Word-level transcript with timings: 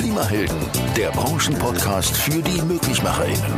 Klimahelden, 0.00 0.56
der 0.96 1.10
Branchenpodcast 1.10 2.16
für 2.16 2.40
die 2.40 2.62
MöglichmacherInnen. 2.62 3.52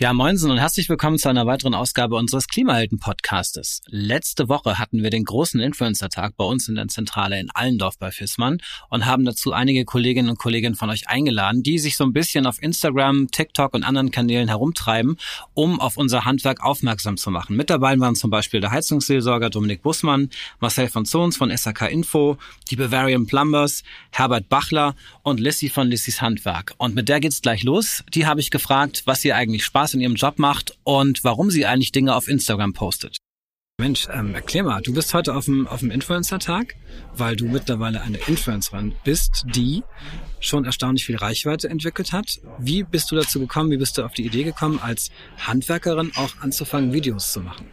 Ja, 0.00 0.12
moinsen 0.12 0.52
und 0.52 0.58
herzlich 0.58 0.88
willkommen 0.88 1.18
zu 1.18 1.28
einer 1.28 1.46
weiteren 1.46 1.74
Ausgabe 1.74 2.14
unseres 2.14 2.46
Klimahelden-Podcastes. 2.46 3.80
Letzte 3.88 4.48
Woche 4.48 4.78
hatten 4.78 5.02
wir 5.02 5.10
den 5.10 5.24
großen 5.24 5.58
Influencer-Tag 5.58 6.36
bei 6.36 6.44
uns 6.44 6.68
in 6.68 6.76
der 6.76 6.86
Zentrale 6.86 7.40
in 7.40 7.50
Allendorf 7.50 7.98
bei 7.98 8.12
Fissmann 8.12 8.58
und 8.90 9.06
haben 9.06 9.24
dazu 9.24 9.52
einige 9.52 9.84
Kolleginnen 9.84 10.28
und 10.28 10.38
Kollegen 10.38 10.76
von 10.76 10.88
euch 10.88 11.08
eingeladen, 11.08 11.64
die 11.64 11.80
sich 11.80 11.96
so 11.96 12.04
ein 12.04 12.12
bisschen 12.12 12.46
auf 12.46 12.62
Instagram, 12.62 13.32
TikTok 13.32 13.74
und 13.74 13.82
anderen 13.82 14.12
Kanälen 14.12 14.46
herumtreiben, 14.46 15.18
um 15.54 15.80
auf 15.80 15.96
unser 15.96 16.24
Handwerk 16.24 16.62
aufmerksam 16.62 17.16
zu 17.16 17.32
machen. 17.32 17.56
Mit 17.56 17.68
dabei 17.68 17.98
waren 17.98 18.14
zum 18.14 18.30
Beispiel 18.30 18.60
der 18.60 18.70
Heizungsseelsorger 18.70 19.50
Dominik 19.50 19.82
Bussmann, 19.82 20.30
Marcel 20.60 20.86
von 20.86 21.06
Zons 21.06 21.36
von 21.36 21.50
SAK 21.50 21.90
Info, 21.90 22.38
die 22.70 22.76
Bavarian 22.76 23.26
Plumbers, 23.26 23.82
Herbert 24.12 24.48
Bachler 24.48 24.94
und 25.24 25.40
Lissy 25.40 25.68
von 25.68 25.88
Lissys 25.88 26.22
Handwerk. 26.22 26.76
Und 26.78 26.94
mit 26.94 27.08
der 27.08 27.18
geht's 27.18 27.42
gleich 27.42 27.64
los. 27.64 28.04
Die 28.14 28.26
habe 28.26 28.38
ich 28.38 28.52
gefragt, 28.52 29.02
was 29.04 29.24
ihr 29.24 29.34
eigentlich 29.34 29.64
Spaß 29.64 29.87
Spaß 29.88 29.94
in 29.94 30.00
ihrem 30.00 30.14
Job 30.14 30.38
macht 30.38 30.76
und 30.84 31.24
warum 31.24 31.50
sie 31.50 31.64
eigentlich 31.64 31.92
Dinge 31.92 32.14
auf 32.14 32.28
Instagram 32.28 32.74
postet. 32.74 33.16
Mensch, 33.80 34.08
ähm, 34.12 34.34
erklär 34.34 34.64
mal, 34.64 34.82
du 34.82 34.92
bist 34.92 35.14
heute 35.14 35.34
auf 35.34 35.44
dem, 35.44 35.68
auf 35.68 35.80
dem 35.80 35.90
Influencer-Tag, 35.92 36.74
weil 37.16 37.36
du 37.36 37.46
mittlerweile 37.46 38.02
eine 38.02 38.18
Influencerin 38.26 38.94
bist, 39.04 39.44
die 39.54 39.84
schon 40.40 40.64
erstaunlich 40.64 41.06
viel 41.06 41.16
Reichweite 41.16 41.68
entwickelt 41.68 42.12
hat. 42.12 42.40
Wie 42.58 42.82
bist 42.82 43.10
du 43.10 43.16
dazu 43.16 43.38
gekommen, 43.38 43.70
wie 43.70 43.76
bist 43.76 43.96
du 43.96 44.02
auf 44.02 44.14
die 44.14 44.26
Idee 44.26 44.42
gekommen, 44.42 44.80
als 44.82 45.10
Handwerkerin 45.38 46.10
auch 46.16 46.40
anzufangen, 46.40 46.92
Videos 46.92 47.32
zu 47.32 47.40
machen? 47.40 47.66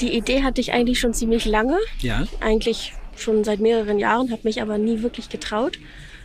Die 0.00 0.16
Idee 0.16 0.42
hatte 0.42 0.62
ich 0.62 0.72
eigentlich 0.72 0.98
schon 0.98 1.12
ziemlich 1.12 1.44
lange. 1.44 1.78
Ja. 2.00 2.26
Eigentlich 2.40 2.94
schon 3.16 3.44
seit 3.44 3.60
mehreren 3.60 3.98
Jahren, 3.98 4.32
habe 4.32 4.42
mich 4.44 4.62
aber 4.62 4.78
nie 4.78 5.02
wirklich 5.02 5.28
getraut 5.28 5.78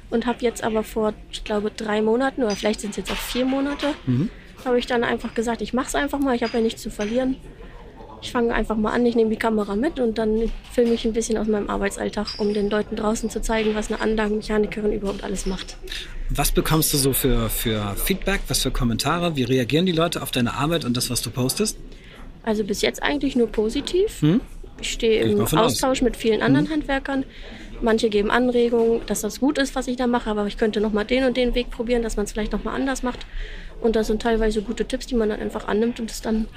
und 0.09 0.25
habe 0.25 0.39
jetzt 0.41 0.63
aber 0.63 0.83
vor, 0.83 1.13
ich 1.31 1.43
glaube, 1.43 1.69
drei 1.69 2.01
Monaten 2.01 2.43
oder 2.43 2.55
vielleicht 2.55 2.79
sind 2.79 2.91
es 2.91 2.97
jetzt 2.97 3.11
auch 3.11 3.17
vier 3.17 3.45
Monate, 3.45 3.93
mhm 4.07 4.29
habe 4.65 4.79
ich 4.79 4.85
dann 4.85 5.03
einfach 5.03 5.33
gesagt, 5.33 5.61
ich 5.61 5.73
mache 5.73 5.87
es 5.87 5.95
einfach 5.95 6.19
mal, 6.19 6.35
ich 6.35 6.43
habe 6.43 6.57
ja 6.57 6.63
nichts 6.63 6.81
zu 6.81 6.89
verlieren. 6.89 7.35
Ich 8.21 8.31
fange 8.31 8.53
einfach 8.53 8.75
mal 8.75 8.91
an, 8.91 9.05
ich 9.05 9.15
nehme 9.15 9.29
die 9.29 9.37
Kamera 9.37 9.75
mit 9.75 9.99
und 9.99 10.17
dann 10.17 10.51
filme 10.71 10.93
ich 10.93 11.05
ein 11.05 11.13
bisschen 11.13 11.37
aus 11.37 11.47
meinem 11.47 11.69
Arbeitsalltag, 11.69 12.37
um 12.37 12.53
den 12.53 12.69
Leuten 12.69 12.97
draußen 12.97 13.29
zu 13.29 13.41
zeigen, 13.41 13.75
was 13.75 13.89
eine 13.89 14.01
Anlagenmechanikerin 14.01 14.91
überhaupt 14.91 15.23
alles 15.23 15.45
macht. 15.45 15.77
Was 16.29 16.51
bekommst 16.51 16.93
du 16.93 16.97
so 16.97 17.13
für, 17.13 17.49
für 17.49 17.95
Feedback, 17.95 18.41
was 18.47 18.61
für 18.61 18.71
Kommentare? 18.71 19.35
Wie 19.35 19.43
reagieren 19.43 19.85
die 19.85 19.93
Leute 19.93 20.21
auf 20.21 20.31
deine 20.31 20.53
Arbeit 20.55 20.83
und 20.83 20.97
das, 20.97 21.09
was 21.09 21.21
du 21.21 21.29
postest? 21.29 21.77
Also 22.43 22.63
bis 22.63 22.81
jetzt 22.81 23.01
eigentlich 23.01 23.35
nur 23.35 23.47
positiv. 23.47 24.21
Hm? 24.21 24.41
Ich 24.81 24.91
stehe 24.91 25.23
im 25.23 25.41
Austausch 25.41 25.99
aus. 25.99 26.01
mit 26.01 26.17
vielen 26.17 26.41
anderen 26.41 26.65
hm. 26.65 26.73
Handwerkern. 26.73 27.25
Manche 27.81 28.09
geben 28.09 28.29
Anregungen, 28.29 29.01
dass 29.05 29.21
das 29.21 29.39
gut 29.39 29.57
ist, 29.57 29.75
was 29.75 29.87
ich 29.87 29.95
da 29.95 30.07
mache, 30.07 30.29
aber 30.29 30.45
ich 30.47 30.57
könnte 30.57 30.81
noch 30.81 30.91
mal 30.91 31.05
den 31.05 31.23
und 31.23 31.37
den 31.37 31.55
Weg 31.55 31.71
probieren, 31.71 32.03
dass 32.03 32.17
man 32.17 32.25
es 32.25 32.33
vielleicht 32.33 32.51
noch 32.51 32.63
mal 32.63 32.73
anders 32.73 33.03
macht. 33.03 33.25
Und 33.81 33.95
das 33.95 34.07
sind 34.07 34.21
teilweise 34.21 34.61
gute 34.61 34.85
Tipps, 34.85 35.07
die 35.07 35.15
man 35.15 35.29
dann 35.29 35.39
einfach 35.39 35.67
annimmt 35.67 35.99
und 35.99 36.11
es 36.11 36.21
dann 36.21 36.47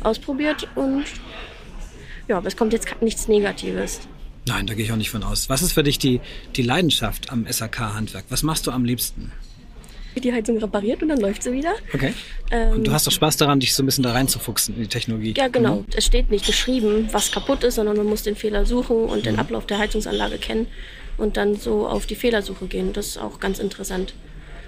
ausprobiert. 0.00 0.68
Und 0.76 1.04
ja, 2.28 2.36
aber 2.36 2.46
es 2.46 2.56
kommt 2.56 2.72
jetzt 2.72 2.88
nichts 3.00 3.26
Negatives. 3.26 4.00
Nein, 4.46 4.66
da 4.66 4.74
gehe 4.74 4.84
ich 4.84 4.92
auch 4.92 4.96
nicht 4.96 5.10
von 5.10 5.24
aus. 5.24 5.48
Was 5.48 5.62
ist 5.62 5.72
für 5.72 5.82
dich 5.82 5.98
die, 5.98 6.20
die 6.56 6.62
Leidenschaft 6.62 7.30
am 7.30 7.46
SAK-Handwerk? 7.50 8.26
Was 8.28 8.42
machst 8.42 8.66
du 8.66 8.70
am 8.70 8.84
liebsten? 8.84 9.32
Die 10.20 10.32
Heizung 10.32 10.58
repariert 10.58 11.02
und 11.02 11.08
dann 11.08 11.20
läuft 11.20 11.42
sie 11.42 11.52
wieder. 11.52 11.74
Okay. 11.92 12.14
Ähm, 12.50 12.72
und 12.74 12.86
du 12.86 12.92
hast 12.92 13.06
doch 13.06 13.12
Spaß 13.12 13.36
daran, 13.36 13.60
dich 13.60 13.74
so 13.74 13.82
ein 13.82 13.86
bisschen 13.86 14.04
da 14.04 14.12
reinzufuchsen 14.12 14.74
in 14.76 14.82
die 14.82 14.88
Technologie. 14.88 15.34
Ja, 15.36 15.48
genau. 15.48 15.76
Mhm. 15.76 15.86
Es 15.94 16.06
steht 16.06 16.30
nicht 16.30 16.46
geschrieben, 16.46 17.08
was 17.12 17.30
kaputt 17.30 17.64
ist, 17.64 17.76
sondern 17.76 17.96
man 17.96 18.06
muss 18.06 18.22
den 18.22 18.36
Fehler 18.36 18.66
suchen 18.66 18.96
und 18.96 19.18
mhm. 19.18 19.22
den 19.22 19.38
Ablauf 19.38 19.66
der 19.66 19.78
Heizungsanlage 19.78 20.38
kennen 20.38 20.66
und 21.16 21.36
dann 21.36 21.56
so 21.56 21.86
auf 21.86 22.06
die 22.06 22.14
Fehlersuche 22.14 22.66
gehen. 22.66 22.92
Das 22.92 23.08
ist 23.08 23.18
auch 23.18 23.40
ganz 23.40 23.58
interessant. 23.58 24.14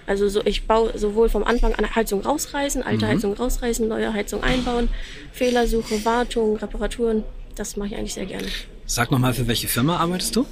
Also 0.06 0.28
so, 0.28 0.43
ich 0.44 0.66
baue 0.66 0.97
sowohl 0.99 1.28
vom 1.28 1.44
Anfang 1.44 1.75
an 1.75 1.94
Heizung 1.94 2.22
rausreißen, 2.22 2.82
alte 2.82 3.06
mhm. 3.06 3.11
Heizung 3.11 3.32
rausreißen, 3.34 3.87
neue 3.87 4.12
Heizung 4.12 4.43
einbauen, 4.43 4.88
Fehlersuche, 5.32 6.05
Wartung, 6.05 6.56
Reparaturen. 6.56 7.22
Das 7.55 7.77
mache 7.77 7.91
ich 7.91 7.97
eigentlich 7.97 8.15
sehr 8.15 8.27
gerne. 8.27 8.49
Sag 8.87 9.12
nochmal, 9.12 9.34
für 9.34 9.47
welche 9.47 9.69
Firma 9.69 9.99
arbeitest 9.99 10.34
du? 10.34 10.47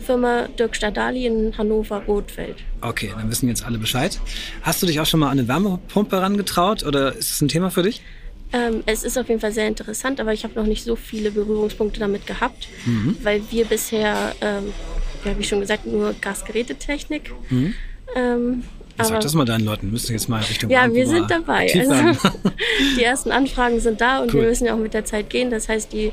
Firma 0.00 0.48
Dirk 0.58 0.76
Stadali 0.76 1.26
in 1.26 1.56
Hannover-Rotfeld. 1.56 2.56
Okay, 2.80 3.12
dann 3.16 3.30
wissen 3.30 3.48
jetzt 3.48 3.64
alle 3.64 3.78
Bescheid. 3.78 4.20
Hast 4.62 4.82
du 4.82 4.86
dich 4.86 5.00
auch 5.00 5.06
schon 5.06 5.20
mal 5.20 5.26
an 5.26 5.38
eine 5.38 5.48
Wärmepumpe 5.48 6.16
herangetraut 6.16 6.84
oder 6.84 7.14
ist 7.14 7.30
das 7.30 7.40
ein 7.40 7.48
Thema 7.48 7.70
für 7.70 7.82
dich? 7.82 8.02
Ähm, 8.52 8.82
es 8.86 9.04
ist 9.04 9.18
auf 9.18 9.28
jeden 9.28 9.40
Fall 9.40 9.52
sehr 9.52 9.68
interessant, 9.68 10.20
aber 10.20 10.32
ich 10.32 10.44
habe 10.44 10.54
noch 10.54 10.66
nicht 10.66 10.84
so 10.84 10.96
viele 10.96 11.30
Berührungspunkte 11.30 12.00
damit 12.00 12.26
gehabt, 12.26 12.68
mhm. 12.86 13.16
weil 13.22 13.42
wir 13.50 13.66
bisher, 13.66 14.34
ähm, 14.40 14.72
ja, 15.24 15.38
wie 15.38 15.44
schon 15.44 15.60
gesagt, 15.60 15.86
nur 15.86 16.14
Gasgerätetechnik 16.14 17.30
mhm. 17.50 17.74
ähm, 18.16 18.64
Sag 19.00 19.20
das 19.20 19.34
mal 19.34 19.44
deinen 19.44 19.64
Leuten, 19.64 19.90
müssen 19.90 20.12
jetzt 20.12 20.28
mal 20.28 20.42
Richtung 20.42 20.70
Ja, 20.70 20.92
wir 20.92 21.06
sind 21.06 21.30
dabei. 21.30 21.72
Also, 21.72 22.28
die 22.98 23.02
ersten 23.02 23.30
Anfragen 23.30 23.78
sind 23.80 24.00
da 24.00 24.20
und 24.20 24.34
cool. 24.34 24.40
wir 24.40 24.48
müssen 24.48 24.66
ja 24.66 24.74
auch 24.74 24.78
mit 24.78 24.92
der 24.92 25.04
Zeit 25.04 25.30
gehen. 25.30 25.50
Das 25.50 25.68
heißt, 25.68 25.92
die 25.92 26.10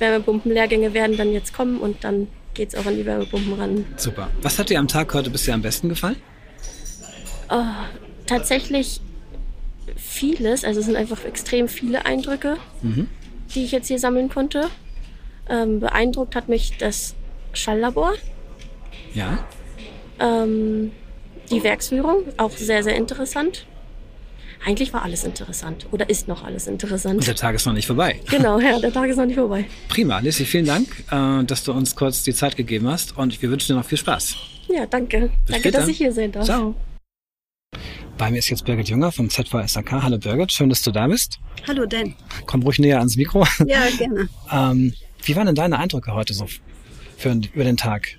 Wärmepumpenlehrgänge 0.00 0.94
werden 0.94 1.16
dann 1.16 1.32
jetzt 1.32 1.54
kommen 1.54 1.78
und 1.78 2.02
dann 2.02 2.26
geht 2.54 2.70
es 2.70 2.74
auch 2.74 2.86
an 2.86 2.96
die 2.96 3.04
Wärmepumpen 3.04 3.54
ran. 3.54 3.84
Super. 3.96 4.30
Was 4.42 4.58
hat 4.58 4.70
dir 4.70 4.78
am 4.78 4.88
Tag 4.88 5.12
heute 5.14 5.30
bisher 5.30 5.54
am 5.54 5.62
besten 5.62 5.88
gefallen? 5.88 6.16
Oh, 7.50 7.62
tatsächlich 8.26 9.00
vieles. 9.96 10.64
Also 10.64 10.80
es 10.80 10.86
sind 10.86 10.96
einfach 10.96 11.24
extrem 11.24 11.68
viele 11.68 12.06
Eindrücke, 12.06 12.56
mhm. 12.82 13.08
die 13.54 13.64
ich 13.64 13.72
jetzt 13.72 13.88
hier 13.88 13.98
sammeln 13.98 14.28
konnte. 14.28 14.68
Ähm, 15.48 15.80
beeindruckt 15.80 16.36
hat 16.36 16.48
mich 16.48 16.78
das 16.78 17.14
Schalllabor. 17.52 18.14
Ja. 19.12 19.44
Ähm, 20.18 20.92
die 21.50 21.62
Werksführung, 21.62 22.24
auch 22.38 22.52
sehr, 22.52 22.82
sehr 22.82 22.96
interessant. 22.96 23.66
Eigentlich 24.66 24.94
war 24.94 25.02
alles 25.02 25.24
interessant 25.24 25.86
oder 25.90 26.08
ist 26.08 26.26
noch 26.26 26.42
alles 26.42 26.66
interessant. 26.66 27.16
Und 27.16 27.26
der 27.26 27.34
Tag 27.34 27.54
ist 27.54 27.66
noch 27.66 27.74
nicht 27.74 27.86
vorbei. 27.86 28.20
Genau, 28.30 28.58
ja, 28.58 28.78
der 28.78 28.92
Tag 28.92 29.10
ist 29.10 29.18
noch 29.18 29.26
nicht 29.26 29.36
vorbei. 29.36 29.66
Prima, 29.88 30.20
Lissy, 30.20 30.46
vielen 30.46 30.64
Dank, 30.64 30.88
äh, 31.10 31.44
dass 31.44 31.64
du 31.64 31.72
uns 31.72 31.94
kurz 31.94 32.22
die 32.22 32.32
Zeit 32.32 32.56
gegeben 32.56 32.88
hast 32.88 33.16
und 33.16 33.40
wir 33.42 33.50
wünschen 33.50 33.74
dir 33.74 33.78
noch 33.78 33.84
viel 33.84 33.98
Spaß. 33.98 34.36
Ja, 34.68 34.86
danke. 34.86 35.20
Bis 35.20 35.30
danke, 35.46 35.60
später. 35.60 35.78
dass 35.80 35.88
ich 35.88 35.98
hier 35.98 36.12
sein 36.12 36.32
darf. 36.32 36.46
Ciao. 36.46 36.74
Bei 38.16 38.30
mir 38.30 38.38
ist 38.38 38.48
jetzt 38.48 38.64
Birgit 38.64 38.88
Jünger 38.88 39.12
vom 39.12 39.28
ZVSAK. 39.28 39.92
Hallo 40.02 40.16
Birgit, 40.16 40.50
schön, 40.52 40.70
dass 40.70 40.80
du 40.80 40.92
da 40.92 41.08
bist. 41.08 41.38
Hallo 41.68 41.84
Dan. 41.84 42.14
Komm 42.46 42.62
ruhig 42.62 42.78
näher 42.78 42.98
ans 42.98 43.16
Mikro. 43.16 43.44
Ja, 43.66 43.82
gerne. 43.98 44.28
ähm, 44.52 44.94
wie 45.24 45.36
waren 45.36 45.46
denn 45.46 45.54
deine 45.54 45.78
Eindrücke 45.78 46.14
heute 46.14 46.32
so 46.32 46.46
für, 47.18 47.38
über 47.52 47.64
den 47.64 47.76
Tag? 47.76 48.18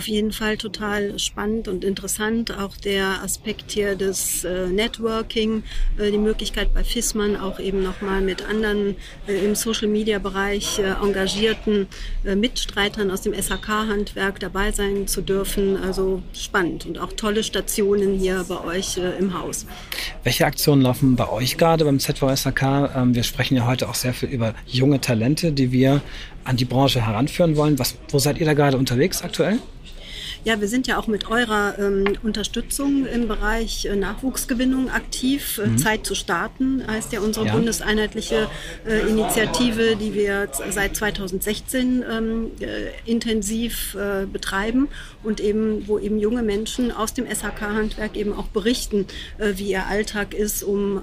Auf 0.00 0.08
jeden 0.08 0.32
Fall 0.32 0.56
total 0.56 1.18
spannend 1.18 1.68
und 1.68 1.84
interessant. 1.84 2.58
Auch 2.58 2.74
der 2.74 3.22
Aspekt 3.22 3.70
hier 3.72 3.96
des 3.96 4.44
äh, 4.44 4.66
Networking, 4.68 5.62
äh, 5.98 6.10
die 6.10 6.16
Möglichkeit 6.16 6.72
bei 6.72 6.82
FISMAN 6.82 7.36
auch 7.36 7.60
eben 7.60 7.82
nochmal 7.82 8.22
mit 8.22 8.42
anderen 8.48 8.96
äh, 9.28 9.44
im 9.44 9.54
Social-Media-Bereich 9.54 10.78
äh, 10.78 10.92
engagierten 11.04 11.86
äh, 12.24 12.34
Mitstreitern 12.34 13.10
aus 13.10 13.20
dem 13.20 13.34
SHK-Handwerk 13.34 14.40
dabei 14.40 14.72
sein 14.72 15.06
zu 15.06 15.20
dürfen. 15.20 15.76
Also 15.76 16.22
spannend 16.32 16.86
und 16.86 16.96
auch 16.98 17.12
tolle 17.12 17.42
Stationen 17.42 18.18
hier 18.18 18.46
bei 18.48 18.64
euch 18.64 18.96
äh, 18.96 19.18
im 19.18 19.38
Haus. 19.38 19.66
Welche 20.24 20.46
Aktionen 20.46 20.80
laufen 20.80 21.14
bei 21.14 21.28
euch 21.28 21.58
gerade 21.58 21.84
beim 21.84 21.98
ZVSHK? 21.98 22.96
Ähm, 22.96 23.14
wir 23.14 23.22
sprechen 23.22 23.54
ja 23.54 23.66
heute 23.66 23.86
auch 23.86 23.94
sehr 23.94 24.14
viel 24.14 24.30
über 24.30 24.54
junge 24.66 25.02
Talente, 25.02 25.52
die 25.52 25.72
wir 25.72 26.00
an 26.44 26.56
die 26.56 26.64
Branche 26.64 27.06
heranführen 27.06 27.56
wollen. 27.56 27.78
Was, 27.78 27.96
wo 28.08 28.18
seid 28.18 28.38
ihr 28.38 28.46
da 28.46 28.54
gerade 28.54 28.78
unterwegs 28.78 29.20
aktuell? 29.20 29.58
Ja, 30.42 30.58
wir 30.58 30.68
sind 30.68 30.86
ja 30.86 30.98
auch 30.98 31.06
mit 31.06 31.28
eurer 31.30 31.78
ähm, 31.78 32.16
Unterstützung 32.22 33.04
im 33.04 33.28
Bereich 33.28 33.84
äh, 33.84 33.94
Nachwuchsgewinnung 33.94 34.88
aktiv. 34.88 35.58
Äh, 35.58 35.68
mhm. 35.68 35.78
Zeit 35.78 36.06
zu 36.06 36.14
starten 36.14 36.82
heißt 36.86 37.12
ja 37.12 37.20
unsere 37.20 37.46
ja. 37.46 37.52
bundeseinheitliche 37.52 38.48
äh, 38.86 39.00
Initiative, 39.08 39.96
die 39.96 40.14
wir 40.14 40.48
seit 40.70 40.96
2016 40.96 42.04
ähm, 42.10 42.50
äh, 42.60 43.10
intensiv 43.10 43.94
äh, 43.94 44.24
betreiben 44.24 44.88
und 45.22 45.40
eben, 45.40 45.86
wo 45.86 45.98
eben 45.98 46.18
junge 46.18 46.42
Menschen 46.42 46.90
aus 46.90 47.12
dem 47.12 47.26
SHK-Handwerk 47.26 48.16
eben 48.16 48.32
auch 48.32 48.46
berichten, 48.46 49.06
wie 49.38 49.70
ihr 49.70 49.86
Alltag 49.86 50.32
ist, 50.32 50.62
um 50.62 51.02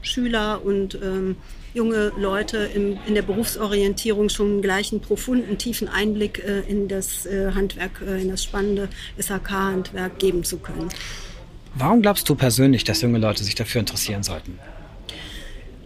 Schüler 0.00 0.64
und 0.64 0.94
ähm, 0.94 1.36
junge 1.74 2.12
Leute 2.18 2.58
im, 2.74 2.98
in 3.06 3.14
der 3.14 3.22
Berufsorientierung 3.22 4.28
schon 4.28 4.52
einen 4.52 4.62
gleichen 4.62 5.00
profunden, 5.00 5.58
tiefen 5.58 5.88
Einblick 5.88 6.42
äh, 6.44 6.60
in 6.68 6.88
das 6.88 7.26
äh, 7.26 7.52
Handwerk, 7.54 8.02
äh, 8.06 8.20
in 8.20 8.30
das 8.30 8.42
spannende 8.42 8.88
SHK-Handwerk 9.18 10.18
geben 10.18 10.44
zu 10.44 10.58
können. 10.58 10.88
Warum 11.74 12.02
glaubst 12.02 12.28
du 12.28 12.34
persönlich, 12.34 12.84
dass 12.84 13.00
junge 13.00 13.18
Leute 13.18 13.44
sich 13.44 13.54
dafür 13.54 13.80
interessieren 13.80 14.22
sollten? 14.22 14.58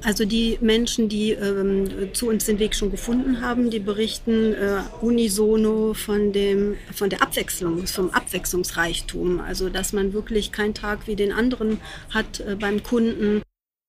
Also 0.03 0.27
die 0.27 0.59
Menschen, 0.61 1.09
die 1.09 1.33
ähm, 1.33 2.11
zu 2.13 2.29
uns 2.29 2.45
den 2.45 2.59
Weg 2.59 2.75
schon 2.75 2.91
gefunden 2.91 3.41
haben, 3.41 3.71
die 3.71 3.79
berichten 3.79 4.53
äh, 4.53 4.81
unisono 5.01 5.95
von, 5.95 6.33
dem, 6.33 6.77
von 6.93 7.09
der 7.09 7.23
Abwechslung, 7.23 7.87
vom 7.87 8.11
Abwechslungsreichtum. 8.11 9.41
Also 9.41 9.71
dass 9.71 9.95
man 9.95 10.13
wirklich 10.13 10.53
keinen 10.53 10.75
Tag 10.75 11.07
wie 11.07 11.17
den 11.17 11.33
anderen 11.33 11.81
hat 12.11 12.41
äh, 12.41 12.55
beim 12.55 12.83
Kunden. 12.83 13.41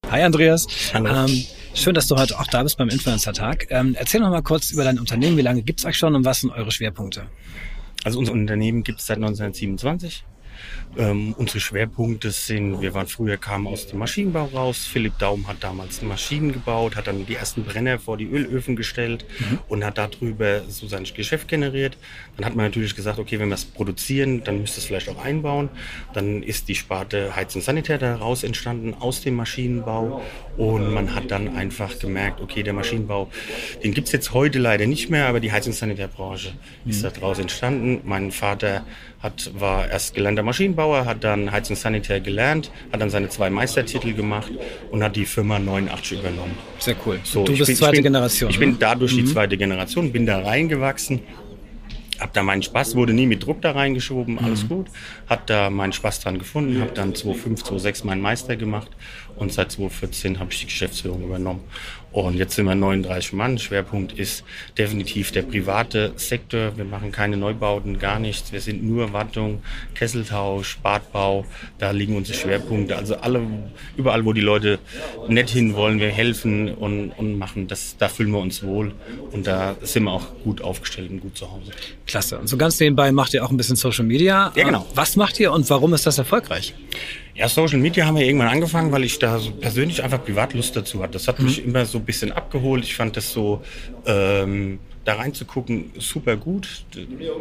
Hi 0.10 0.22
Andreas. 0.22 0.68
Hallo. 0.94 1.10
Ähm, 1.10 1.46
schön, 1.76 1.94
dass 1.94 2.08
du 2.08 2.16
heute 2.16 2.40
auch 2.40 2.48
da 2.48 2.64
bist 2.64 2.78
beim 2.78 2.90
Influencer-Tag. 2.90 3.68
Ähm, 3.70 3.96
erzähl 3.98 4.22
noch 4.22 4.30
mal 4.30 4.42
kurz 4.42 4.72
über 4.72 4.84
dein 4.84 4.98
Unternehmen. 5.00 5.38
Wie 5.38 5.42
lange 5.42 5.62
gibt's 5.62 5.86
euch 5.86 5.98
schon 5.98 6.16
und 6.16 6.26
was 6.26 6.42
sind 6.42 6.52
eure 6.52 6.72
Schwerpunkte? 6.72 7.28
Also 8.04 8.20
unser 8.20 8.34
Unternehmen 8.34 8.84
gibt 8.84 9.00
es 9.00 9.08
seit 9.08 9.18
1927. 9.18 10.24
Ähm, 10.98 11.36
unsere 11.38 11.60
Schwerpunkte 11.60 12.32
sind, 12.32 12.82
wir 12.82 12.94
waren 12.94 13.08
früher, 13.08 13.38
kamen 13.38 13.68
aus 13.68 13.88
dem 13.88 14.00
Maschinenbau 14.00 14.46
raus. 14.46 14.86
Philipp 14.86 15.18
Daum 15.20 15.48
hat 15.48 15.58
damals 15.62 16.02
Maschinen 16.02 16.54
gebaut, 16.54 16.96
hat 16.96 17.08
dann 17.08 17.26
die 17.26 17.36
ersten 17.36 17.64
Brenner 17.64 18.00
vor 18.00 18.18
die 18.18 18.26
Ölöfen 18.26 18.76
gestellt 18.76 19.26
und 19.68 19.84
hat 19.84 19.98
darüber 19.98 20.62
so 20.68 20.88
sein 20.88 21.04
Geschäft 21.04 21.48
generiert. 21.48 21.98
Dann 22.38 22.46
hat 22.46 22.56
man 22.56 22.66
natürlich 22.66 22.96
gesagt, 22.96 23.20
okay, 23.20 23.40
wenn 23.40 23.50
wir 23.50 23.56
es 23.56 23.66
produzieren, 23.66 24.44
dann 24.44 24.62
müsste 24.62 24.80
es 24.80 24.86
vielleicht 24.86 25.10
auch 25.10 25.24
einbauen. 25.24 25.70
Dann 26.14 26.44
ist 26.44 26.70
die 26.70 26.76
Sparte 26.76 27.36
Heiz- 27.36 27.56
und 27.56 27.64
Sanitär 27.64 27.98
daraus 27.98 28.44
entstanden 28.44 28.94
aus 28.94 29.22
dem 29.22 29.36
Maschinenbau 29.36 30.22
und 30.58 30.94
man 30.94 31.14
hat 31.14 31.32
dann 31.32 31.56
einfach 31.56 32.00
gemerkt, 32.00 32.42
okay, 32.42 32.64
der 32.64 32.74
Maschinenbau, 32.74 33.30
den 33.84 33.94
gibt's 33.94 34.12
jetzt 34.12 34.34
heute 34.34 34.60
leider 34.60 34.88
nicht 34.88 35.10
mehr, 35.10 35.28
aber 35.28 35.40
die 35.40 35.52
Heiz- 35.52 35.68
und 35.68 35.74
Sanitärbranche 35.74 36.54
ist 36.86 37.04
daraus 37.04 37.40
entstanden. 37.40 38.02
Mein 38.04 38.32
Vater 38.32 38.86
hat, 39.26 39.52
war 39.58 39.90
erst 39.90 40.14
gelernter 40.14 40.44
Maschinenbauer, 40.44 41.06
hat 41.06 41.24
dann 41.24 41.52
Heiz- 41.52 41.70
und 41.70 41.76
Sanitär 41.76 42.22
gelernt, 42.22 42.72
hat 42.94 43.02
dann 43.02 43.10
seine 43.10 43.28
zwei 43.28 43.50
Meistertitel 43.50 44.14
gemacht 44.14 44.52
und 44.92 45.04
hat 45.04 45.16
die 45.16 45.26
Firma 45.26 45.60
89 45.60 46.20
übernommen. 46.20 46.56
Sehr 46.80 46.96
cool. 47.06 47.20
So, 47.24 47.44
du 47.44 47.52
bist 47.58 47.66
bin- 47.66 47.76
zweite 47.76 47.96
ich 47.96 48.04
bin, 48.04 48.14
Generation. 48.14 48.50
Ich 48.52 48.60
ne? 48.60 48.66
bin 48.68 48.80
dadurch 48.80 49.16
die 49.16 49.26
zweite 49.26 49.58
Generation, 49.58 50.12
bin 50.12 50.26
da 50.26 50.40
reingewachsen. 50.40 51.22
Hab 52.20 52.32
da 52.32 52.44
meinen 52.44 52.64
Spaß, 52.64 52.96
wurde 52.96 53.12
nie 53.12 53.26
mit 53.26 53.46
Druck 53.46 53.62
da 53.62 53.72
reingeschoben, 53.72 54.40
alles 54.40 54.70
gut. 54.70 54.88
Hab 55.28 55.48
da 55.48 55.70
meinen 55.70 55.92
Spaß 55.92 56.22
dran 56.22 56.40
gefunden, 56.40 56.80
hab 56.82 56.96
dann 56.96 57.14
2005, 57.14 57.64
2006 57.64 58.04
meinen 58.06 58.22
Meister 58.22 58.56
gemacht 58.56 58.90
und 59.36 59.54
seit 59.54 59.72
2014 59.72 60.40
habe 60.40 60.52
ich 60.52 60.60
die 60.60 60.66
Geschäftsführung 60.66 61.24
übernommen. 61.24 61.62
Und 62.16 62.36
jetzt 62.38 62.56
sind 62.56 62.66
wir 62.66 62.76
39 62.76 63.34
Mann. 63.34 63.60
Schwerpunkt 63.60 64.14
ist 64.14 64.46
definitiv 64.78 65.34
der 65.34 65.42
private 65.42 66.14
Sektor. 66.16 66.78
Wir 66.78 66.86
machen 66.86 67.12
keine 67.12 67.36
Neubauten, 67.36 68.00
gar 68.00 68.20
nichts. 68.20 68.54
Wir 68.54 68.62
sind 68.62 68.86
nur 68.86 69.12
Wartung, 69.12 69.62
Kesseltausch, 69.96 70.78
Badbau. 70.82 71.46
Da 71.78 71.92
liegen 71.92 72.16
unsere 72.16 72.38
Schwerpunkte. 72.38 72.96
Also 72.96 73.18
alle, 73.18 73.42
überall, 73.98 74.24
wo 74.24 74.32
die 74.32 74.40
Leute 74.40 74.80
nett 75.28 75.50
hin 75.50 75.74
wollen, 75.76 76.00
wir 76.00 76.08
helfen 76.08 76.74
und, 76.74 77.10
und 77.10 77.38
machen. 77.38 77.68
Das, 77.68 77.98
da 77.98 78.08
fühlen 78.08 78.32
wir 78.32 78.40
uns 78.40 78.64
wohl. 78.64 78.94
Und 79.34 79.46
da 79.46 79.76
sind 79.82 80.04
wir 80.04 80.12
auch 80.12 80.28
gut 80.46 80.62
aufgestellt 80.62 81.12
und 81.12 81.20
gut 81.20 81.38
zu 81.38 81.52
Hause. 81.52 81.72
Klasse. 82.08 82.40
Und 82.40 82.48
so 82.48 82.56
ganz 82.56 82.80
nebenbei 82.80 83.12
macht 83.12 83.34
ihr 83.34 83.44
auch 83.44 83.52
ein 83.52 83.58
bisschen 83.58 83.76
Social 83.76 84.06
Media. 84.06 84.54
Ja, 84.56 84.64
genau. 84.64 84.86
Was 84.96 85.18
macht 85.18 85.38
ihr 85.42 85.52
und 85.52 85.70
warum 85.70 85.94
ist 85.94 86.08
das 86.08 86.18
erfolgreich? 86.18 86.74
Ja, 87.36 87.50
Social 87.50 87.80
Media 87.80 88.06
haben 88.06 88.16
wir 88.16 88.26
irgendwann 88.26 88.48
angefangen, 88.48 88.94
weil 88.94 89.04
ich 89.04 89.20
da 89.20 89.40
so 89.40 89.52
persönlich 89.52 90.02
einfach 90.02 90.24
privat 90.24 90.54
Lust 90.54 90.76
dazu 90.76 91.04
hatte. 91.04 91.14
Das 91.14 91.28
hat 91.28 91.40
mich 91.40 91.64
immer 91.64 91.86
so 91.86 91.98
ein 91.98 92.06
bisschen 92.06 92.32
abgeholt. 92.32 92.86
Ich 92.86 92.96
fand 92.96 93.18
das 93.18 93.34
so, 93.34 93.62
ähm, 94.06 94.80
da 95.04 95.16
reinzugucken, 95.16 95.92
super 96.00 96.38
gut. 96.38 96.86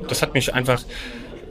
Das 0.08 0.20
hat 0.20 0.34
mich 0.34 0.52
einfach 0.52 0.82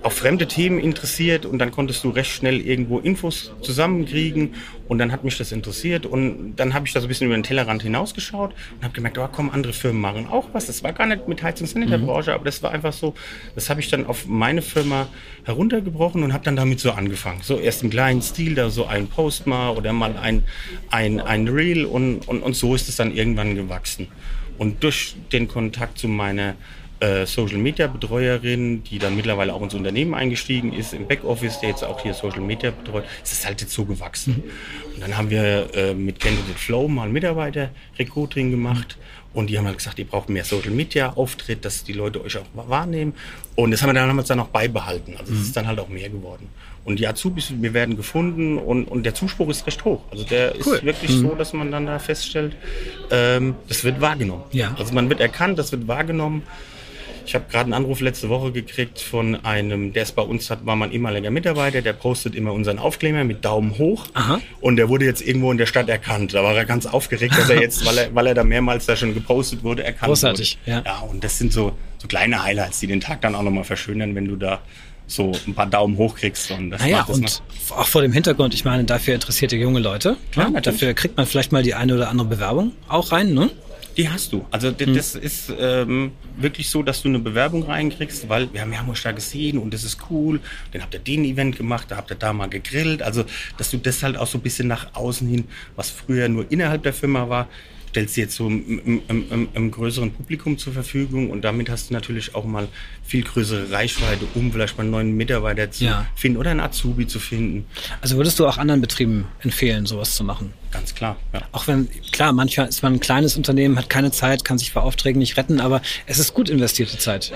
auf 0.04 0.14
fremde 0.14 0.48
Themen 0.48 0.80
interessiert 0.80 1.46
und 1.46 1.60
dann 1.60 1.72
konntest 1.72 2.04
du 2.04 2.10
recht 2.10 2.32
schnell 2.32 2.60
irgendwo 2.60 3.00
Infos 3.00 3.54
zusammenkriegen 3.62 4.54
und 4.90 4.98
dann 5.00 5.14
hat 5.14 5.24
mich 5.24 5.38
das 5.38 5.54
interessiert 5.54 6.06
und 6.06 6.56
dann 6.58 6.74
habe 6.74 6.86
ich 6.86 6.94
da 6.94 7.00
so 7.00 7.06
ein 7.06 7.08
bisschen 7.08 7.28
über 7.28 7.38
den 7.38 7.44
Tellerrand 7.44 7.82
hinausgeschaut 7.84 8.52
und 8.76 8.84
habe 8.84 8.94
gemerkt, 8.94 9.18
oh 9.18 9.28
komm, 9.32 9.50
andere 9.50 9.72
Firmen 9.72 10.02
machen 10.02 10.28
auch 10.28 10.50
was. 10.52 10.66
Das 10.66 10.84
war 10.84 10.92
gar 10.92 11.06
nicht 11.06 11.30
mit 11.30 11.42
Heizung 11.42 11.68
Sanitärbranche, 11.68 12.34
aber 12.34 12.44
das 12.44 12.62
war 12.62 12.72
einfach 12.72 12.92
so, 12.92 13.14
das 13.56 13.70
habe 13.70 13.80
ich 13.80 13.90
dann 13.90 14.06
auf 14.06 14.28
meine 14.28 14.62
Firma 14.62 15.08
heruntergebrochen 15.46 16.22
und 16.22 16.34
habe 16.34 16.44
dann 16.44 16.58
damit 16.58 16.82
so 16.82 16.92
angefangen. 16.92 17.40
So 17.42 17.58
erst 17.58 17.84
im 17.84 17.90
kleinen 17.90 18.22
Stil, 18.22 18.56
da 18.56 18.70
so 18.70 18.86
ein 18.86 19.08
Post 19.08 19.48
mal 19.48 19.70
oder 19.70 19.94
mal 19.94 20.18
ein, 20.18 20.44
ein, 20.90 21.22
ein 21.22 21.48
Reel 21.48 21.86
und, 21.86 22.28
und, 22.28 22.44
und 22.44 22.56
so 22.56 22.76
ist 22.76 22.90
es 22.90 22.98
dann 22.98 23.16
irgendwann 23.16 23.56
gewachsen. 23.56 24.10
Und 24.58 24.84
durch 24.84 25.16
den 25.32 25.48
Kontakt 25.48 25.98
zu 25.98 26.08
meiner 26.08 26.56
äh, 27.00 27.26
Social 27.26 27.58
Media 27.58 27.88
Betreuerin, 27.88 28.84
die 28.84 29.00
dann 29.00 29.16
mittlerweile 29.16 29.54
auch 29.54 29.62
ins 29.62 29.74
Unternehmen 29.74 30.14
eingestiegen 30.14 30.74
ist, 30.74 30.94
im 30.94 31.08
Backoffice, 31.08 31.60
der 31.60 31.70
jetzt 31.70 31.84
auch 31.84 32.02
hier 32.02 32.14
Social 32.14 32.42
Media 32.42 32.72
betreut, 32.72 33.06
ist 33.24 33.34
es 33.34 33.46
halt 33.46 33.62
jetzt 33.62 33.74
so 33.74 33.86
gewachsen. 33.86 34.44
Und 34.96 35.02
dann 35.02 35.18
haben 35.18 35.30
wir 35.30 35.70
äh, 35.76 35.94
mit 35.94 36.20
Candidate 36.20 36.58
Flow 36.58 36.88
mal 36.88 37.10
Mitarbeiter 37.10 37.70
Recruiting 37.98 38.52
gemacht 38.52 38.98
und 39.34 39.50
die 39.50 39.58
haben 39.58 39.66
halt 39.66 39.78
gesagt, 39.78 39.98
ihr 39.98 40.06
braucht 40.06 40.30
mehr 40.30 40.46
Social 40.46 40.72
Media 40.72 41.14
Auftritt, 41.14 41.66
dass 41.66 41.84
die 41.84 41.94
Leute 41.94 42.24
euch 42.24 42.38
auch 42.38 42.46
wahrnehmen. 42.54 43.14
Und 43.56 43.72
das 43.72 43.82
haben 43.82 43.90
wir 43.90 43.94
dann, 43.94 44.08
haben 44.08 44.16
wir 44.16 44.24
dann 44.24 44.40
auch 44.40 44.50
beibehalten. 44.50 45.16
Also 45.18 45.34
es 45.34 45.42
ist 45.42 45.58
dann 45.58 45.68
halt 45.68 45.80
auch 45.80 45.90
mehr 45.90 46.10
geworden. 46.10 46.50
Und 46.86 47.00
die 47.00 47.08
Azubis, 47.08 47.52
wir 47.60 47.74
werden 47.74 47.96
gefunden 47.96 48.58
und, 48.58 48.86
und 48.86 49.04
der 49.04 49.16
Zuspruch 49.16 49.50
ist 49.50 49.66
recht 49.66 49.84
hoch. 49.86 50.04
Also 50.12 50.24
der 50.26 50.54
Cool. 50.66 50.76
ist 50.76 50.84
wirklich 50.84 51.12
so, 51.12 51.34
dass 51.34 51.54
man 51.54 51.72
dann 51.72 51.86
da 51.86 51.98
feststellt, 51.98 52.56
ähm, 53.10 53.56
das 53.68 53.84
wird 53.84 54.02
wahrgenommen. 54.02 54.44
Ja. 54.52 54.76
Also 54.78 54.94
man 54.94 55.10
wird 55.10 55.20
erkannt, 55.20 55.58
das 55.58 55.72
wird 55.72 55.88
wahrgenommen. 55.88 56.44
Ich 57.26 57.36
habe 57.36 57.46
gerade 57.50 57.66
einen 57.66 57.74
Anruf 57.74 58.02
letzte 58.02 58.30
Woche 58.30 58.52
gekriegt 58.52 59.00
von 59.00 59.44
einem, 59.46 59.94
der 59.94 60.04
ist 60.04 60.16
bei 60.16 60.22
uns, 60.22 60.50
hat, 60.50 60.66
war 60.66 60.76
mein 60.76 60.92
ehemaliger 60.92 61.32
Mitarbeiter, 61.32 61.82
der 61.82 61.94
postet 61.94 62.36
immer 62.36 62.54
unseren 62.54 62.80
Aufkleber 62.80 63.24
mit 63.24 63.46
Daumen 63.46 63.78
hoch. 63.78 64.06
Aha. 64.14 64.40
Und 64.62 64.76
der 64.76 64.90
wurde 64.90 65.06
jetzt 65.06 65.22
irgendwo 65.22 65.52
in 65.52 65.58
der 65.58 65.66
Stadt 65.66 65.90
erkannt. 65.90 66.34
Da 66.34 66.44
war 66.44 66.56
er 66.56 66.66
ganz 66.66 66.86
aufgeregt, 66.86 67.38
dass 67.38 67.50
er 67.50 67.62
jetzt, 67.62 67.86
weil 67.86 67.98
er, 67.98 68.16
weil 68.16 68.28
er 68.28 68.34
da 68.34 68.44
mehrmals 68.44 68.86
da 68.86 68.96
schon 68.96 69.14
gepostet 69.14 69.64
wurde, 69.64 69.84
erkannt 69.84 70.10
Großartig, 70.10 70.58
wurde. 70.66 70.78
ja. 70.78 70.84
ja, 70.86 71.00
und 71.00 71.24
das 71.24 71.38
sind 71.38 71.54
so, 71.54 71.74
so 71.98 72.08
kleine 72.08 72.44
Highlights, 72.44 72.80
die 72.80 72.88
den 72.88 73.02
Tag 73.02 73.22
dann 73.22 73.36
auch 73.36 73.44
nochmal 73.44 73.64
verschönern, 73.64 74.16
wenn 74.16 74.28
du 74.28 74.36
da 74.36 74.60
so 75.08 75.32
ein 75.48 75.54
paar 75.54 75.68
Daumen 75.68 75.98
hoch 75.98 76.16
kriegst. 76.16 76.52
Und 76.52 76.72
das 76.72 76.82
Naja, 76.82 77.04
und 77.04 77.42
auch 77.70 77.88
vor 77.88 78.02
dem 78.02 78.12
Hintergrund, 78.12 78.54
ich 78.54 78.66
meine, 78.66 78.84
dafür 78.84 79.16
interessiert 79.16 79.52
ihr 79.52 79.60
junge 79.60 79.80
Leute. 79.80 80.18
Klar, 80.32 80.50
natürlich. 80.50 80.80
Dafür 80.80 80.94
kriegt 80.94 81.18
man 81.18 81.26
vielleicht 81.26 81.52
mal 81.52 81.64
die 81.64 81.74
eine 81.74 81.96
oder 81.96 82.10
andere 82.10 82.28
Bewerbung 82.28 82.72
auch 82.88 83.12
rein, 83.12 83.34
ne? 83.34 83.50
Die 83.96 84.10
hast 84.10 84.34
du. 84.34 84.46
Also 84.50 84.72
d- 84.72 84.88
das 84.94 85.14
ist 85.16 85.52
ähm, 85.60 86.14
wirklich 86.38 86.70
so, 86.70 86.82
dass 86.82 87.02
du 87.04 87.10
eine 87.10 87.20
Bewerbung 87.20 87.64
reinkriegst, 87.64 88.28
weil 88.28 88.52
wir 88.54 88.62
haben, 88.62 88.76
haben 88.78 88.90
euch 88.90 89.04
da 89.04 89.12
gesehen 89.12 89.58
und 89.60 89.74
das 89.74 89.84
ist 89.84 90.00
cool. 90.10 90.40
Dann 90.72 90.82
habt 90.82 90.94
ihr 90.96 91.00
den 91.00 91.24
Event 91.26 91.58
gemacht, 91.58 91.88
da 91.92 91.98
habt 91.98 92.10
ihr 92.12 92.16
da 92.16 92.34
mal 92.34 92.48
gegrillt. 92.50 93.04
Also, 93.04 93.24
dass 93.58 93.70
du 93.72 93.78
das 93.78 94.02
halt 94.02 94.18
auch 94.18 94.28
so 94.28 94.40
ein 94.40 94.42
bisschen 94.42 94.68
nach 94.68 94.96
außen 94.96 95.28
hin, 95.28 95.46
was 95.76 95.90
früher 95.92 96.28
nur 96.28 96.52
innerhalb 96.52 96.82
der 96.84 96.94
Firma 96.94 97.30
war, 97.30 97.48
stellst 97.94 98.18
du 98.18 98.22
jetzt 98.22 98.36
so 98.36 98.48
im, 98.48 99.02
im, 99.08 99.48
im, 99.54 99.70
größeren 99.70 100.12
Publikum 100.12 100.58
zur 100.58 100.74
Verfügung 100.74 101.30
und 101.30 101.44
damit 101.44 101.70
hast 101.70 101.92
du 101.92 101.94
natürlich 101.94 102.34
auch 102.34 102.44
mal 102.44 102.68
viel 103.04 103.24
größere 103.24 103.70
Reichweite, 103.72 104.26
um 104.34 104.52
vielleicht 104.52 104.78
mal 104.78 104.82
einen 104.82 104.90
neuen 104.92 105.16
Mitarbeiter 105.16 105.70
zu 105.70 105.84
Ja. 105.86 106.08
finden 106.16 106.40
oder 106.40 106.50
einen 106.50 106.60
Azubi 106.60 107.06
zu 107.06 107.20
finden. 107.20 107.66
Also 108.02 108.18
würdest 108.18 108.40
du 108.40 108.48
auch 108.48 108.58
anderen 108.58 108.82
Betrieben 108.82 109.26
empfehlen, 109.42 109.86
sowas 109.86 110.16
zu 110.16 110.24
machen? 110.24 110.54
Ganz 110.72 110.96
klar. 110.96 111.18
Ja. 111.34 111.42
Auch 111.52 111.68
wenn, 111.68 111.88
klar, 112.12 112.34
manchmal 112.34 112.68
ist 112.68 112.82
man 112.82 112.94
ein 112.94 113.00
kleines 113.00 113.38
Unternehmen, 113.38 113.78
hat 113.78 113.92
keine 113.92 114.10
Zeit, 114.10 114.44
kann 114.44 114.58
sich 114.58 114.72
vor 114.72 114.82
Aufträgen 114.82 115.20
nicht 115.20 115.38
retten, 115.38 115.60
aber 115.62 115.84
es 116.08 116.18
ist 116.18 116.34
gut 116.34 116.50
investierte 116.50 116.98
Zeit. 116.98 117.32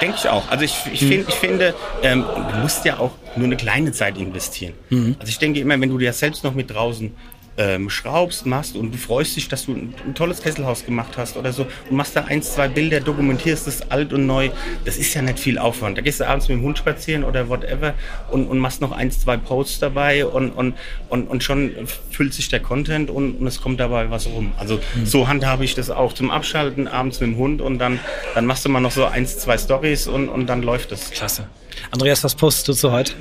Denke 0.00 0.16
ich 0.18 0.26
auch. 0.30 0.48
Also 0.48 0.64
ich, 0.64 0.74
ich, 0.90 1.00
find, 1.00 1.28
ich 1.28 1.34
finde, 1.34 1.74
ähm, 2.02 2.24
du 2.52 2.58
musst 2.60 2.86
ja 2.86 2.98
auch 2.98 3.12
nur 3.36 3.44
eine 3.44 3.58
kleine 3.58 3.92
Zeit 3.92 4.16
investieren. 4.16 4.72
Also 4.90 5.28
ich 5.28 5.38
denke 5.38 5.60
immer, 5.60 5.78
wenn 5.78 5.90
du 5.90 5.98
dir 5.98 6.14
selbst 6.14 6.44
noch 6.44 6.54
mit 6.54 6.70
draußen 6.70 7.12
ähm, 7.58 7.90
schraubst, 7.90 8.46
machst 8.46 8.76
und 8.76 8.92
du 8.92 8.98
freust 8.98 9.36
dich, 9.36 9.48
dass 9.48 9.66
du 9.66 9.72
ein, 9.72 9.94
ein 10.06 10.14
tolles 10.14 10.40
Kesselhaus 10.40 10.86
gemacht 10.86 11.18
hast 11.18 11.36
oder 11.36 11.52
so 11.52 11.66
und 11.90 11.96
machst 11.96 12.16
da 12.16 12.24
eins, 12.24 12.54
zwei 12.54 12.68
Bilder, 12.68 13.00
dokumentierst 13.00 13.66
es 13.66 13.90
alt 13.90 14.12
und 14.12 14.26
neu, 14.26 14.50
das 14.84 14.96
ist 14.96 15.12
ja 15.14 15.22
nicht 15.22 15.38
viel 15.38 15.58
Aufwand. 15.58 15.98
Da 15.98 16.02
gehst 16.02 16.20
du 16.20 16.26
abends 16.26 16.48
mit 16.48 16.58
dem 16.58 16.62
Hund 16.62 16.78
spazieren 16.78 17.24
oder 17.24 17.48
whatever 17.48 17.94
und, 18.30 18.46
und 18.46 18.58
machst 18.58 18.80
noch 18.80 18.92
eins, 18.92 19.20
zwei 19.20 19.36
Posts 19.36 19.80
dabei 19.80 20.24
und, 20.24 20.50
und, 20.52 20.74
und, 21.08 21.28
und 21.28 21.42
schon 21.42 21.72
füllt 22.10 22.32
sich 22.32 22.48
der 22.48 22.60
Content 22.60 23.10
und, 23.10 23.40
und 23.40 23.46
es 23.46 23.60
kommt 23.60 23.80
dabei 23.80 24.10
was 24.10 24.26
rum. 24.26 24.52
Also 24.56 24.80
so 25.04 25.26
handhabe 25.26 25.64
ich 25.64 25.74
das 25.74 25.90
auch 25.90 26.12
zum 26.12 26.30
Abschalten 26.30 26.86
abends 26.86 27.20
mit 27.20 27.30
dem 27.30 27.36
Hund 27.36 27.60
und 27.60 27.78
dann, 27.78 27.98
dann 28.34 28.46
machst 28.46 28.64
du 28.64 28.68
mal 28.68 28.80
noch 28.80 28.92
so 28.92 29.04
eins, 29.04 29.38
zwei 29.38 29.58
Stories 29.58 30.06
und, 30.06 30.28
und 30.28 30.46
dann 30.46 30.62
läuft 30.62 30.92
es. 30.92 31.10
Klasse. 31.10 31.48
Andreas, 31.90 32.22
was 32.22 32.34
postest 32.34 32.68
du 32.68 32.72
zu 32.72 32.92
heute? 32.92 33.12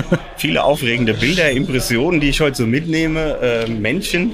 Viele 0.36 0.64
aufregende 0.64 1.14
Bilder, 1.14 1.50
Impressionen, 1.50 2.20
die 2.20 2.28
ich 2.28 2.40
heute 2.40 2.56
so 2.56 2.66
mitnehme, 2.66 3.38
äh, 3.40 3.68
Menschen, 3.68 4.32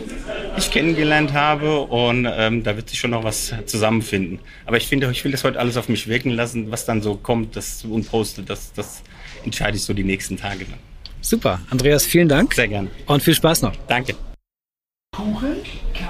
die 0.56 0.60
ich 0.60 0.70
kennengelernt 0.70 1.32
habe 1.32 1.80
und 1.80 2.28
ähm, 2.30 2.62
da 2.62 2.76
wird 2.76 2.88
sich 2.88 2.98
schon 2.98 3.10
noch 3.10 3.24
was 3.24 3.54
zusammenfinden. 3.66 4.38
Aber 4.66 4.76
ich 4.76 4.86
finde, 4.86 5.10
ich 5.10 5.24
will 5.24 5.32
das 5.32 5.44
heute 5.44 5.58
alles 5.58 5.76
auf 5.76 5.88
mich 5.88 6.08
wirken 6.08 6.30
lassen, 6.30 6.70
was 6.70 6.84
dann 6.84 7.02
so 7.02 7.16
kommt 7.16 7.56
das 7.56 7.84
und 7.84 8.08
poste, 8.08 8.42
das, 8.42 8.72
das 8.72 9.02
entscheide 9.44 9.76
ich 9.76 9.82
so 9.84 9.94
die 9.94 10.04
nächsten 10.04 10.36
Tage 10.36 10.64
dann. 10.64 10.78
Super. 11.20 11.60
Andreas, 11.70 12.04
vielen 12.04 12.28
Dank. 12.28 12.54
Sehr 12.54 12.68
gern. 12.68 12.90
Und 13.06 13.22
viel 13.22 13.34
Spaß 13.34 13.62
noch. 13.62 13.74
Danke. 13.88 14.14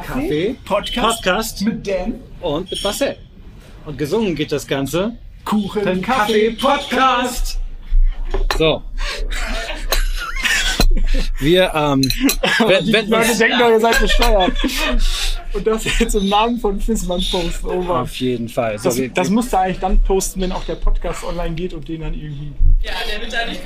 Kaffee, 0.07 0.57
Podcast, 0.65 1.23
Podcast 1.23 1.63
mit 1.63 1.87
Dan. 1.87 2.15
und 2.41 2.71
mit 2.71 2.83
Marcel. 2.83 3.17
Und 3.87 3.97
gesungen 3.97 4.35
geht 4.35 4.53
das 4.53 4.67
Ganze. 4.67 5.17
Kuchen, 5.45 6.03
Kaffee, 6.03 6.51
Podcast. 6.51 7.59
So. 8.59 8.83
Wir, 11.39 11.73
ähm, 11.75 12.03
wenn, 12.67 12.85
Die 12.85 12.93
wenn, 12.93 13.09
Leute 13.09 13.37
denken 13.39 13.59
doch, 13.59 13.71
ihr 13.71 13.81
seid 13.81 14.01
besteuert. 14.01 14.53
Und 15.53 15.67
das 15.67 15.85
jetzt 15.99 16.15
im 16.15 16.29
Namen 16.29 16.59
von 16.59 16.79
Fissmann 16.81 17.23
posten. 17.31 17.67
Oh 17.67 17.89
auf 17.93 18.15
jeden 18.17 18.49
Fall. 18.49 18.79
So, 18.79 18.85
Das, 18.89 18.99
wir- 18.99 19.09
das 19.09 19.31
musst 19.31 19.53
du 19.53 19.59
eigentlich 19.59 19.79
dann 19.79 19.99
posten, 20.03 20.41
wenn 20.41 20.53
auch 20.53 20.65
der 20.65 20.75
Podcast 20.75 21.25
online 21.25 21.55
geht 21.55 21.73
und 21.73 21.89
den 21.89 22.03
dann 22.03 22.13
irgendwie 22.15 22.53
Ja, 22.83 22.91
der 23.11 23.21
wird 23.23 23.33
da 23.33 23.47
nicht 23.47 23.61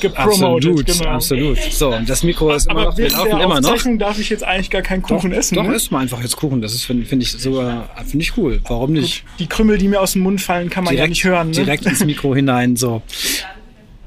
gepromotet. 0.00 0.70
absolut, 0.70 0.86
genau. 0.86 1.10
absolut. 1.10 1.58
So, 1.72 1.94
und 1.94 2.08
das 2.08 2.22
Mikro 2.22 2.52
ist 2.54 2.66
immer 2.70 2.80
Aber 2.82 2.90
noch, 2.90 2.98
wir 2.98 3.10
laufen 3.10 3.30
der 3.30 3.40
immer 3.40 3.60
noch. 3.60 3.76
Darf 3.98 4.18
ich 4.18 4.30
jetzt 4.30 4.44
eigentlich 4.44 4.70
gar 4.70 4.82
keinen 4.82 5.02
Kuchen 5.02 5.32
essen. 5.32 5.56
Doch, 5.56 5.64
ne? 5.64 5.74
isst 5.74 5.90
mal 5.92 6.00
einfach 6.00 6.22
jetzt 6.22 6.36
Kuchen. 6.36 6.62
Das 6.62 6.72
ist, 6.74 6.84
finde 6.84 7.04
find 7.06 7.22
ich 7.22 7.32
sogar, 7.32 7.88
finde 8.06 8.22
ich 8.24 8.36
cool. 8.38 8.60
Warum 8.68 8.92
nicht? 8.92 9.24
Die 9.38 9.46
Krümmel, 9.46 9.78
die 9.78 9.88
mir 9.88 10.00
aus 10.00 10.12
dem 10.12 10.22
Mund 10.22 10.40
fallen, 10.40 10.70
kann 10.70 10.84
man 10.84 10.96
ja 10.96 11.06
nicht 11.06 11.24
hören. 11.24 11.48
Ne? 11.48 11.56
direkt 11.56 11.84
ins 11.84 12.04
Mikro 12.04 12.34
hinein, 12.34 12.76
so. 12.76 13.02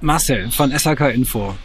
Marcel 0.06 0.52
von 0.52 0.72
SHK 0.72 1.10
Info. 1.10 1.56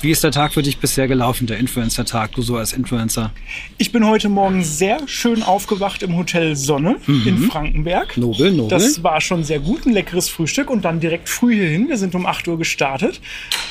Wie 0.00 0.10
ist 0.10 0.22
der 0.22 0.30
Tag 0.30 0.52
für 0.52 0.62
dich 0.62 0.78
bisher 0.78 1.08
gelaufen, 1.08 1.46
der 1.46 1.58
Influencer-Tag, 1.58 2.32
du 2.32 2.42
so 2.42 2.56
als 2.56 2.72
Influencer? 2.72 3.32
Ich 3.78 3.90
bin 3.90 4.06
heute 4.06 4.28
Morgen 4.28 4.62
sehr 4.62 5.08
schön 5.08 5.42
aufgewacht 5.42 6.04
im 6.04 6.16
Hotel 6.16 6.54
Sonne 6.54 6.96
in 7.06 7.38
Frankenberg. 7.50 8.16
Mhm. 8.16 8.22
Nobel, 8.22 8.52
nobel. 8.52 8.68
Das 8.68 9.02
war 9.02 9.20
schon 9.20 9.42
sehr 9.42 9.58
gut, 9.58 9.86
ein 9.86 9.92
leckeres 9.92 10.28
Frühstück 10.28 10.70
und 10.70 10.84
dann 10.84 11.00
direkt 11.00 11.28
früh 11.28 11.54
hierhin. 11.54 11.88
Wir 11.88 11.96
sind 11.96 12.14
um 12.14 12.26
8 12.26 12.46
Uhr 12.46 12.58
gestartet 12.58 13.20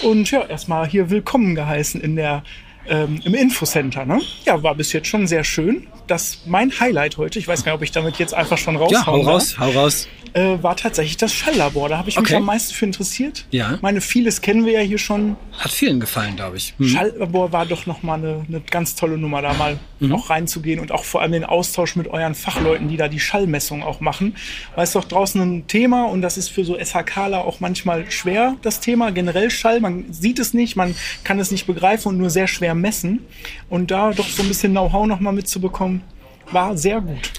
und 0.01 0.29
ja, 0.31 0.43
erstmal 0.43 0.88
hier 0.88 1.09
willkommen 1.12 1.55
geheißen 1.55 2.01
in 2.01 2.17
der, 2.17 2.43
ähm, 2.89 3.21
im 3.24 3.36
Infocenter. 3.36 4.03
Ne? 4.03 4.19
Ja, 4.45 4.63
war 4.63 4.75
bis 4.75 4.91
jetzt 4.91 5.07
schon 5.07 5.27
sehr 5.27 5.45
schön. 5.45 5.88
Das 6.07 6.41
mein 6.45 6.77
Highlight 6.77 7.17
heute, 7.17 7.39
ich 7.39 7.47
weiß 7.47 7.63
gar 7.63 7.74
nicht, 7.74 7.77
ob 7.77 7.83
ich 7.83 7.91
damit 7.91 8.17
jetzt 8.17 8.33
einfach 8.33 8.57
schon 8.57 8.75
raushauen 8.75 9.21
ja, 9.21 9.25
hau 9.27 9.31
raus, 9.31 9.59
hau 9.59 9.69
raus. 9.69 10.09
Äh, 10.34 10.62
war 10.62 10.75
tatsächlich 10.75 11.17
das 11.17 11.34
Schalllabor. 11.34 11.89
Da 11.89 11.98
habe 11.98 12.10
ich 12.10 12.15
mich 12.17 12.25
Okay. 12.27 12.36
am 12.36 12.46
meisten 12.46 12.74
für 12.74 12.86
interessiert. 12.86 13.46
Ja. 13.51 13.75
Ich 13.75 13.81
meine, 13.81 14.01
vieles 14.01 14.41
kennen 14.41 14.65
wir 14.65 14.74
ja 14.74 14.79
hier 14.81 14.98
schon. 14.98 15.36
Hat 15.57 15.72
vielen 15.72 16.00
gefallen, 16.00 16.36
glaube 16.36 16.57
ich. 16.57 16.74
Hm. 16.77 16.88
Schalllabor 16.88 17.51
war 17.51 17.65
doch 17.65 17.86
nochmal 17.86 18.19
eine, 18.19 18.46
eine 18.48 18.62
ganz 18.62 18.96
tolle 18.96 19.17
Nummer, 19.17 19.41
da 19.41 19.53
mal 19.53 19.79
Mhm. 20.00 20.13
auch 20.13 20.29
reinzugehen 20.29 20.79
und 20.79 20.91
auch 20.91 21.03
vor 21.03 21.22
allem 21.24 21.31
den 21.31 21.43
Austausch 21.43 21.96
mit 21.96 22.07
euren 22.07 22.36
Fachleuten, 22.36 22.88
die 22.88 22.98
da 22.98 23.07
die 23.07 23.19
Schallmessung 23.19 23.81
auch 23.81 24.00
machen. 24.00 24.36
Weil 24.75 24.84
es 24.84 24.91
doch 24.91 25.05
draußen 25.05 25.41
ein 25.41 25.65
Thema 25.67 26.03
und 26.05 26.22
das 26.22 26.38
ist 26.38 26.50
für 26.50 26.63
so 26.63 26.77
SHKler 26.77 27.43
auch 27.46 27.60
manchmal 27.62 28.12
schwer, 28.12 28.55
das 28.62 28.79
Thema. 28.79 29.12
Generell 29.12 29.50
Schall, 29.50 29.79
man 29.79 30.05
sieht 30.13 30.38
es 30.38 30.53
nicht, 30.53 30.75
man 30.75 30.93
kann 31.24 31.39
es 31.39 31.50
nicht 31.50 31.65
begreifen 31.65 32.10
und 32.10 32.17
nur 32.19 32.29
sehr 32.29 32.48
schwer 32.48 32.75
messen. 32.75 33.22
Und 33.69 33.89
da 33.89 34.12
doch 34.12 34.27
so 34.29 34.43
ein 34.43 34.48
bisschen 34.50 34.72
Know-how 34.74 35.07
nochmal 35.07 35.34
mitzubekommen, 35.34 36.03
war 36.51 36.77
sehr 36.77 37.01
gut. 37.01 37.31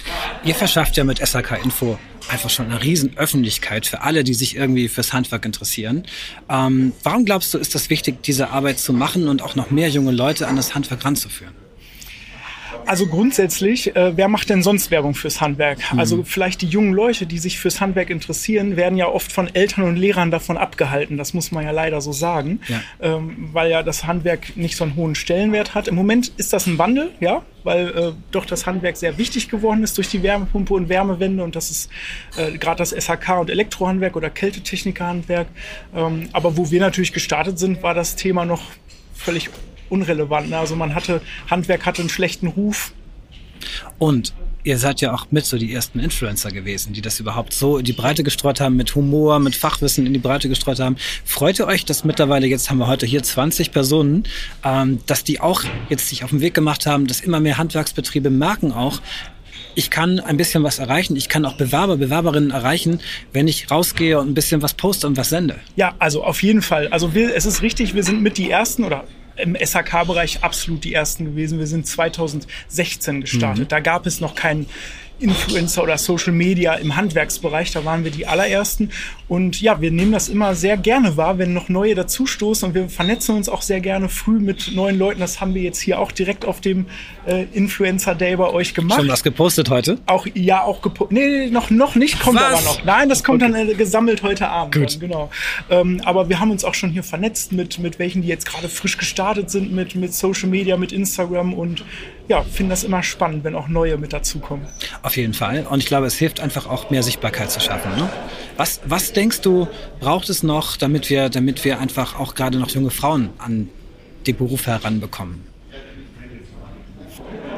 Ihr 0.43 0.55
verschafft 0.55 0.95
ja 0.95 1.03
mit 1.03 1.19
SHK 1.19 1.63
Info 1.63 1.99
einfach 2.29 2.49
schon 2.49 2.67
eine 2.67 2.81
riesen 2.81 3.17
Öffentlichkeit 3.17 3.85
für 3.85 4.01
alle, 4.01 4.23
die 4.23 4.33
sich 4.33 4.55
irgendwie 4.55 4.87
fürs 4.87 5.11
Handwerk 5.11 5.45
interessieren. 5.45 6.05
Ähm, 6.49 6.93
warum 7.03 7.25
glaubst 7.25 7.53
du, 7.53 7.57
ist 7.57 7.75
das 7.75 7.89
wichtig, 7.89 8.23
diese 8.23 8.49
Arbeit 8.49 8.79
zu 8.79 8.93
machen 8.93 9.27
und 9.27 9.41
auch 9.41 9.55
noch 9.55 9.69
mehr 9.69 9.89
junge 9.89 10.11
Leute 10.11 10.47
an 10.47 10.55
das 10.55 10.75
Handwerk 10.75 11.03
ranzuführen? 11.03 11.53
Also 12.89 13.05
grundsätzlich, 13.05 13.95
äh, 13.95 14.17
wer 14.17 14.27
macht 14.29 14.49
denn 14.49 14.63
sonst 14.63 14.89
Werbung 14.89 15.13
fürs 15.13 15.41
Handwerk? 15.41 15.77
Mhm. 15.93 15.99
Also 15.99 16.23
vielleicht 16.23 16.63
die 16.63 16.65
jungen 16.65 16.91
Leute, 16.91 17.27
die 17.27 17.37
sich 17.37 17.59
fürs 17.59 17.79
Handwerk 17.81 18.09
interessieren, 18.09 18.77
werden 18.77 18.97
ja 18.97 19.07
oft 19.07 19.31
von 19.31 19.47
Eltern 19.53 19.83
und 19.83 19.95
Lehrern 19.95 20.31
davon 20.31 20.57
abgehalten. 20.57 21.15
Das 21.15 21.35
muss 21.35 21.51
man 21.51 21.63
ja 21.63 21.69
leider 21.69 22.01
so 22.01 22.11
sagen, 22.11 22.61
Ja. 22.67 22.81
ähm, 22.99 23.49
weil 23.53 23.69
ja 23.69 23.83
das 23.83 24.07
Handwerk 24.07 24.57
nicht 24.57 24.75
so 24.75 24.85
einen 24.85 24.95
hohen 24.95 25.13
Stellenwert 25.13 25.75
hat. 25.75 25.87
Im 25.87 25.93
Moment 25.93 26.31
ist 26.37 26.51
das 26.51 26.65
ein 26.65 26.79
Wandel, 26.79 27.11
ja, 27.19 27.43
weil 27.63 27.89
äh, 27.89 28.11
doch 28.31 28.45
das 28.45 28.65
Handwerk 28.65 28.97
sehr 28.97 29.19
wichtig 29.19 29.49
geworden 29.49 29.83
ist 29.83 29.95
durch 29.99 30.09
die 30.09 30.23
Wärmepumpe 30.23 30.73
und 30.73 30.89
Wärmewende 30.89 31.43
und 31.43 31.55
das 31.55 31.69
ist 31.69 31.91
äh, 32.37 32.57
gerade 32.57 32.79
das 32.79 32.89
SHK 32.89 33.39
und 33.39 33.51
Elektrohandwerk 33.51 34.15
oder 34.15 34.31
Kältetechnikerhandwerk. 34.31 35.45
Ähm, 35.95 36.29
aber 36.33 36.57
wo 36.57 36.71
wir 36.71 36.79
natürlich 36.79 37.13
gestartet 37.13 37.59
sind, 37.59 37.83
war 37.83 37.93
das 37.93 38.15
Thema 38.15 38.45
noch 38.45 38.63
völlig 39.13 39.51
unrelevant. 39.89 40.49
ne? 40.49 40.57
Also 40.57 40.75
man 40.75 40.95
hatte, 40.95 41.21
Handwerk 41.49 41.85
hatte 41.85 42.01
einen 42.01 42.09
schlechten 42.09 42.47
Ruf. 42.47 42.93
Und 43.97 44.33
ihr 44.63 44.77
seid 44.77 45.01
ja 45.01 45.13
auch 45.13 45.27
mit 45.31 45.45
so 45.45 45.57
die 45.57 45.73
ersten 45.73 45.99
Influencer 45.99 46.51
gewesen, 46.51 46.93
die 46.93 47.01
das 47.01 47.19
überhaupt 47.19 47.53
so 47.53 47.77
in 47.77 47.85
die 47.85 47.93
Breite 47.93 48.23
gestreut 48.23 48.59
haben, 48.59 48.75
mit 48.75 48.93
Humor, 48.95 49.39
mit 49.39 49.55
Fachwissen 49.55 50.05
in 50.05 50.13
die 50.13 50.19
Breite 50.19 50.49
gestreut 50.49 50.79
haben. 50.79 50.97
Freut 51.25 51.59
ihr 51.59 51.67
euch, 51.67 51.85
dass 51.85 52.03
mittlerweile, 52.03 52.47
jetzt 52.47 52.69
haben 52.69 52.77
wir 52.77 52.87
heute 52.87 53.05
hier 53.05 53.23
20 53.23 53.71
Personen, 53.71 54.23
ähm, 54.63 54.99
dass 55.05 55.23
die 55.23 55.39
auch 55.39 55.63
jetzt 55.89 56.09
sich 56.09 56.23
auf 56.23 56.29
den 56.29 56.41
Weg 56.41 56.53
gemacht 56.53 56.85
haben, 56.85 57.07
dass 57.07 57.21
immer 57.21 57.39
mehr 57.39 57.57
Handwerksbetriebe 57.57 58.29
merken 58.29 58.71
auch, 58.71 59.01
ich 59.75 59.89
kann 59.89 60.19
ein 60.19 60.35
bisschen 60.35 60.63
was 60.63 60.79
erreichen, 60.79 61.15
ich 61.15 61.29
kann 61.29 61.45
auch 61.45 61.53
Bewerber, 61.53 61.95
Bewerberinnen 61.95 62.51
erreichen, 62.51 62.99
wenn 63.31 63.47
ich 63.47 63.71
rausgehe 63.71 64.19
und 64.19 64.27
ein 64.27 64.33
bisschen 64.33 64.61
was 64.61 64.73
poste 64.73 65.07
und 65.07 65.15
was 65.15 65.29
sende. 65.29 65.55
Ja, 65.75 65.95
also 65.99 66.23
auf 66.23 66.43
jeden 66.43 66.61
Fall. 66.61 66.89
Also 66.89 67.13
wir, 67.13 67.35
es 67.35 67.45
ist 67.45 67.61
richtig, 67.61 67.93
wir 67.95 68.03
sind 68.03 68.21
mit 68.21 68.37
die 68.37 68.49
Ersten 68.49 68.83
oder 68.83 69.05
im 69.39 69.55
SHK-Bereich 69.55 70.43
absolut 70.43 70.83
die 70.83 70.93
Ersten 70.93 71.25
gewesen. 71.25 71.59
Wir 71.59 71.67
sind 71.67 71.87
2016 71.87 73.21
gestartet. 73.21 73.71
Da 73.71 73.79
gab 73.79 74.05
es 74.05 74.19
noch 74.19 74.35
keinen 74.35 74.67
Influencer 75.19 75.83
oder 75.83 75.97
Social 75.97 76.33
Media 76.33 76.73
im 76.75 76.95
Handwerksbereich. 76.95 77.71
Da 77.71 77.85
waren 77.85 78.03
wir 78.03 78.11
die 78.11 78.27
allerersten. 78.27 78.91
Und 79.27 79.61
ja, 79.61 79.81
wir 79.81 79.91
nehmen 79.91 80.11
das 80.11 80.29
immer 80.29 80.55
sehr 80.55 80.77
gerne 80.77 81.17
wahr, 81.17 81.37
wenn 81.37 81.53
noch 81.53 81.69
neue 81.69 81.95
dazustoßen. 81.95 82.69
Und 82.69 82.75
wir 82.75 82.89
vernetzen 82.89 83.35
uns 83.35 83.49
auch 83.49 83.61
sehr 83.61 83.79
gerne 83.79 84.09
früh 84.09 84.39
mit 84.39 84.71
neuen 84.73 84.97
Leuten. 84.97 85.19
Das 85.19 85.41
haben 85.41 85.53
wir 85.53 85.61
jetzt 85.61 85.79
hier 85.79 85.99
auch 85.99 86.11
direkt 86.11 86.45
auf 86.45 86.61
dem 86.61 86.87
äh, 87.25 87.45
Influencer 87.53 88.15
Day 88.15 88.35
bei 88.35 88.49
euch 88.49 88.73
gemacht. 88.73 88.99
Schon 88.99 89.09
was 89.09 89.23
gepostet 89.23 89.69
heute? 89.69 89.99
Auch, 90.05 90.25
ja, 90.33 90.63
auch 90.63 90.81
gepostet. 90.81 91.17
Nee, 91.17 91.49
noch, 91.49 91.69
noch 91.69 91.95
nicht, 91.95 92.19
kommt 92.19 92.39
Was? 92.39 92.53
aber 92.53 92.61
noch. 92.61 92.85
Nein, 92.85 93.09
das 93.09 93.23
kommt 93.23 93.41
dann 93.41 93.53
äh, 93.53 93.73
gesammelt 93.73 94.23
heute 94.23 94.47
Abend. 94.49 94.75
Gut. 94.75 94.93
Dann, 94.93 94.99
genau. 94.99 95.29
Ähm, 95.69 96.01
aber 96.05 96.29
wir 96.29 96.39
haben 96.39 96.51
uns 96.51 96.63
auch 96.63 96.73
schon 96.73 96.89
hier 96.89 97.03
vernetzt 97.03 97.51
mit, 97.51 97.79
mit 97.79 97.99
welchen, 97.99 98.21
die 98.21 98.27
jetzt 98.27 98.45
gerade 98.45 98.69
frisch 98.69 98.97
gestartet 98.97 99.51
sind, 99.51 99.71
mit, 99.71 99.95
mit 99.95 100.13
Social 100.13 100.49
Media, 100.49 100.77
mit 100.77 100.91
Instagram 100.91 101.53
und 101.53 101.83
ja, 102.29 102.43
finden 102.43 102.69
das 102.69 102.83
immer 102.83 103.01
spannend, 103.01 103.43
wenn 103.43 103.55
auch 103.55 103.67
neue 103.67 103.97
mit 103.97 104.13
dazukommen. 104.13 104.67
Auf 105.01 105.17
jeden 105.17 105.33
Fall. 105.33 105.65
Und 105.67 105.79
ich 105.79 105.87
glaube, 105.87 106.05
es 106.05 106.15
hilft 106.15 106.39
einfach 106.39 106.67
auch 106.67 106.91
mehr 106.91 107.01
Sichtbarkeit 107.01 107.49
zu 107.51 107.59
schaffen. 107.59 107.91
Ne? 107.97 108.07
Was, 108.55 108.81
was 108.85 109.13
denkst 109.13 109.41
du, 109.41 109.67
braucht 109.99 110.29
es 110.29 110.43
noch, 110.43 110.77
damit 110.77 111.09
wir, 111.09 111.29
damit 111.29 111.65
wir 111.65 111.79
einfach 111.79 112.19
auch 112.19 112.35
gerade 112.35 112.59
noch 112.59 112.69
junge 112.69 112.91
Frauen 112.91 113.31
an 113.39 113.67
die 114.27 114.33
Berufe 114.33 114.71
heranbekommen? 114.71 115.43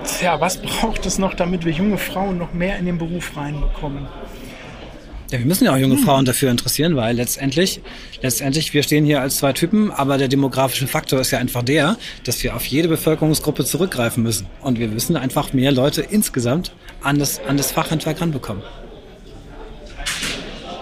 Tja, 0.05 0.39
was 0.39 0.61
braucht 0.61 1.05
es 1.05 1.17
noch, 1.19 1.33
damit 1.33 1.65
wir 1.65 1.73
junge 1.73 1.97
Frauen 1.97 2.37
noch 2.37 2.53
mehr 2.53 2.79
in 2.79 2.85
den 2.85 2.97
Beruf 2.97 3.35
reinbekommen? 3.35 4.07
Ja, 5.31 5.39
wir 5.39 5.45
müssen 5.45 5.63
ja 5.63 5.73
auch 5.73 5.77
junge 5.77 5.97
Frauen 5.97 6.25
dafür 6.25 6.51
interessieren, 6.51 6.97
weil 6.97 7.15
letztendlich, 7.15 7.79
letztendlich, 8.21 8.73
wir 8.73 8.83
stehen 8.83 9.05
hier 9.05 9.21
als 9.21 9.37
zwei 9.37 9.53
Typen, 9.53 9.89
aber 9.89 10.17
der 10.17 10.27
demografische 10.27 10.87
Faktor 10.87 11.21
ist 11.21 11.31
ja 11.31 11.39
einfach 11.39 11.63
der, 11.63 11.95
dass 12.25 12.43
wir 12.43 12.53
auf 12.53 12.65
jede 12.65 12.89
Bevölkerungsgruppe 12.89 13.63
zurückgreifen 13.63 14.23
müssen. 14.23 14.47
Und 14.59 14.77
wir 14.77 14.89
müssen 14.89 15.15
einfach 15.15 15.53
mehr 15.53 15.71
Leute 15.71 16.01
insgesamt 16.01 16.73
an 17.01 17.17
das, 17.17 17.39
an 17.47 17.55
das 17.55 17.71
Fachhandwerk 17.71 18.19
ranbekommen. 18.19 18.61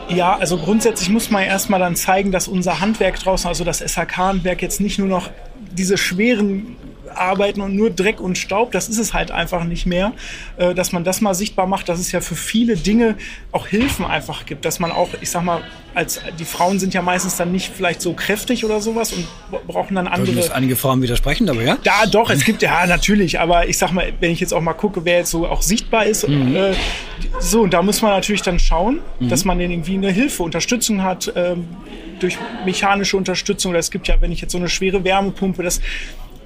Ja, 0.09 0.35
also 0.35 0.57
grundsätzlich 0.57 1.09
muss 1.09 1.29
man 1.29 1.43
erstmal 1.43 1.79
dann 1.79 1.95
zeigen, 1.95 2.31
dass 2.31 2.47
unser 2.47 2.79
Handwerk 2.79 3.19
draußen, 3.19 3.47
also 3.47 3.63
das 3.63 3.81
SHK-Handwerk 3.81 4.63
jetzt 4.63 4.81
nicht 4.81 4.97
nur 4.97 5.07
noch 5.07 5.29
diese 5.71 5.95
schweren 5.95 6.75
Arbeiten 7.15 7.61
und 7.61 7.75
nur 7.75 7.89
Dreck 7.89 8.19
und 8.21 8.37
Staub, 8.37 8.71
das 8.71 8.89
ist 8.89 8.97
es 8.97 9.13
halt 9.13 9.31
einfach 9.31 9.63
nicht 9.63 9.85
mehr, 9.85 10.13
äh, 10.57 10.73
dass 10.73 10.91
man 10.91 11.03
das 11.03 11.21
mal 11.21 11.33
sichtbar 11.33 11.67
macht, 11.67 11.89
dass 11.89 11.99
es 11.99 12.11
ja 12.11 12.21
für 12.21 12.35
viele 12.35 12.75
Dinge 12.75 13.15
auch 13.51 13.67
Hilfen 13.67 14.05
einfach 14.05 14.45
gibt, 14.45 14.65
dass 14.65 14.79
man 14.79 14.91
auch, 14.91 15.09
ich 15.21 15.29
sag 15.29 15.43
mal, 15.43 15.61
als 15.95 16.21
die 16.37 16.45
Frauen 16.45 16.79
sind 16.79 16.93
ja 16.93 17.01
meistens 17.01 17.35
dann 17.35 17.51
nicht 17.51 17.71
vielleicht 17.75 18.01
so 18.01 18.13
kräftig 18.13 18.63
oder 18.63 18.79
sowas 18.79 19.11
und 19.11 19.27
brauchen 19.67 19.95
dann 19.95 20.05
Da 20.05 20.11
andere. 20.11 20.31
müssen 20.33 20.51
einige 20.51 20.75
Frauen 20.75 21.01
widersprechen, 21.01 21.49
aber 21.49 21.61
ja. 21.63 21.77
Ja, 21.83 22.05
doch, 22.05 22.29
es 22.29 22.45
gibt 22.45 22.61
ja 22.61 22.85
natürlich, 22.85 23.39
aber 23.39 23.67
ich 23.67 23.77
sag 23.77 23.91
mal, 23.91 24.13
wenn 24.19 24.31
ich 24.31 24.39
jetzt 24.39 24.53
auch 24.53 24.61
mal 24.61 24.73
gucke, 24.73 25.03
wer 25.05 25.17
jetzt 25.17 25.31
so 25.31 25.47
auch 25.47 25.61
sichtbar 25.61 26.05
ist, 26.05 26.23
äh, 26.25 26.73
so, 27.39 27.61
und 27.61 27.73
da 27.73 27.81
muss 27.81 28.01
man 28.01 28.11
natürlich 28.11 28.41
dann 28.43 28.59
schauen, 28.59 28.99
dass 29.19 29.45
man 29.45 29.57
denen 29.57 29.71
irgendwie 29.71 29.95
eine 29.95 30.11
Hilfe, 30.11 30.43
Unterstützung 30.43 31.03
hat, 31.03 31.31
ähm, 31.35 31.67
durch 32.19 32.37
mechanische 32.65 33.17
Unterstützung. 33.17 33.71
Oder 33.71 33.79
es 33.79 33.91
gibt 33.91 34.07
ja, 34.07 34.21
wenn 34.21 34.31
ich 34.31 34.41
jetzt 34.41 34.51
so 34.51 34.57
eine 34.57 34.69
schwere 34.69 35.03
Wärmepumpe, 35.03 35.63
das 35.63 35.81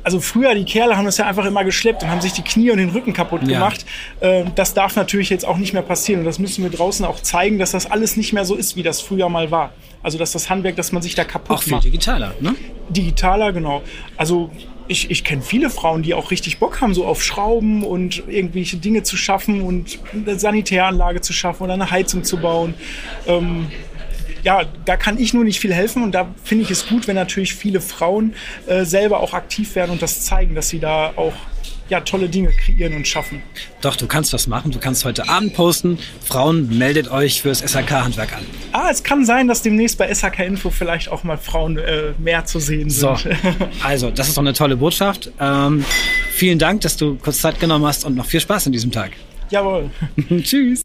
also 0.04 0.20
früher, 0.20 0.54
die 0.56 0.66
Kerle 0.66 0.98
haben 0.98 1.06
das 1.06 1.18
ja 1.18 1.26
einfach 1.28 1.46
immer 1.46 1.64
geschleppt 1.64 2.04
und 2.04 2.10
haben 2.10 2.22
sich 2.22 2.34
die 2.34 2.42
Knie 2.42 2.72
und 2.72 2.78
den 2.78 2.90
Rücken 2.90 3.14
kaputt 3.14 3.42
Ja. 3.44 3.54
gemacht. 3.60 3.86
Ähm, 4.22 4.52
das 4.56 4.74
darf 4.74 4.96
natürlich 4.96 5.30
jetzt 5.30 5.46
auch 5.46 5.58
nicht 5.58 5.74
mehr 5.74 5.82
passieren. 5.82 6.20
Und 6.22 6.26
das 6.26 6.40
müssen 6.40 6.64
wir 6.64 6.70
draußen 6.72 7.06
auch 7.06 7.20
zeigen, 7.22 7.58
dass 7.60 7.72
das 7.72 7.90
alles 7.90 8.18
nicht 8.18 8.34
mehr 8.34 8.46
so 8.46 8.56
ist, 8.56 8.76
wie 8.76 8.84
das 8.84 9.02
früher 9.02 9.30
mal 9.30 9.52
war. 9.52 9.72
Also 10.02 10.18
dass 10.18 10.34
das 10.34 10.50
Handwerk, 10.50 10.76
dass 10.76 10.92
man 10.92 11.02
sich 11.02 11.16
da 11.16 11.24
kaputt 11.24 11.58
Auch 11.58 11.64
viel 11.64 11.72
macht. 11.74 11.86
digitaler, 11.86 12.34
ne? 12.42 12.56
Digitaler, 12.90 13.54
genau. 13.54 13.82
Also 14.18 14.52
ich, 14.90 15.10
ich 15.10 15.24
kenne 15.24 15.42
viele 15.42 15.70
Frauen, 15.70 16.04
die 16.04 16.14
auch 16.14 16.30
richtig 16.32 16.60
Bock 16.60 16.82
haben, 16.82 16.94
so 16.94 17.06
auf 17.06 17.24
Schrauben 17.24 17.84
und 17.86 18.24
irgendwelche 18.28 18.76
Dinge 18.76 19.04
zu 19.04 19.16
schaffen 19.16 19.62
und 19.62 19.98
eine 20.14 20.38
Sanitäranlage 20.38 21.22
zu 21.22 21.32
schaffen 21.32 21.64
oder 21.64 21.74
eine 21.76 21.90
Heizung 21.90 22.26
zu 22.26 22.36
bauen. 22.38 22.74
Ähm, 23.26 23.68
ja, 24.44 24.64
da 24.86 24.98
kann 24.98 25.18
ich 25.18 25.34
nur 25.34 25.44
nicht 25.44 25.60
viel 25.60 25.74
helfen 25.74 26.04
und 26.04 26.12
da 26.12 26.34
finde 26.44 26.64
ich 26.64 26.72
es 26.72 26.88
gut, 26.88 27.08
wenn 27.08 27.16
natürlich 27.16 27.56
viele 27.56 27.82
Frauen 27.82 28.36
äh, 28.68 28.84
selber 28.86 29.20
auch 29.20 29.34
aktiv 29.34 29.76
werden 29.76 29.92
und 29.92 30.02
das 30.02 30.22
zeigen, 30.26 30.56
dass 30.56 30.70
sie 30.70 30.80
da 30.80 31.14
auch 31.16 31.34
ja, 31.90 32.02
tolle 32.02 32.30
Dinge 32.30 32.50
kreieren 32.52 32.96
und 32.96 33.08
schaffen. 33.08 33.42
Doch, 33.82 33.96
du 33.96 34.08
kannst 34.08 34.34
das 34.34 34.48
machen. 34.48 34.72
Du 34.72 34.80
kannst 34.80 35.06
heute 35.06 35.28
Abend 35.28 35.54
posten. 35.54 36.00
Frauen, 36.24 36.78
meldet 36.78 37.12
euch 37.12 37.42
fürs 37.42 37.60
SHK-Handwerk 37.60 38.34
an. 38.34 38.46
Ah, 38.72 38.88
es 38.90 39.04
kann 39.04 39.26
sein, 39.26 39.48
dass 39.48 39.62
demnächst 39.62 39.98
bei 39.98 40.14
SHK 40.14 40.40
Info 40.40 40.70
vielleicht 40.70 41.10
auch 41.10 41.24
mal 41.24 41.38
Frauen 41.38 41.78
äh, 41.78 42.14
mehr 42.18 42.46
zu 42.46 42.60
sehen 42.60 42.90
sind. 42.90 43.20
So, 43.20 43.30
also, 43.84 44.12
das 44.12 44.30
ist 44.30 44.38
doch 44.38 44.42
eine 44.44 44.54
tolle 44.54 44.78
Botschaft. 44.78 45.32
Ähm, 45.40 45.86
vielen 46.32 46.58
Dank, 46.58 46.82
dass 46.82 46.98
du 46.98 47.16
kurz 47.16 47.42
Zeit 47.42 47.60
genommen 47.60 47.86
hast 47.86 48.06
und 48.06 48.16
noch 48.16 48.26
viel 48.26 48.40
Spaß 48.40 48.68
an 48.68 48.72
diesem 48.72 48.92
Tag. 48.92 49.12
Jawohl. 49.50 49.92
Tschüss. 50.42 50.84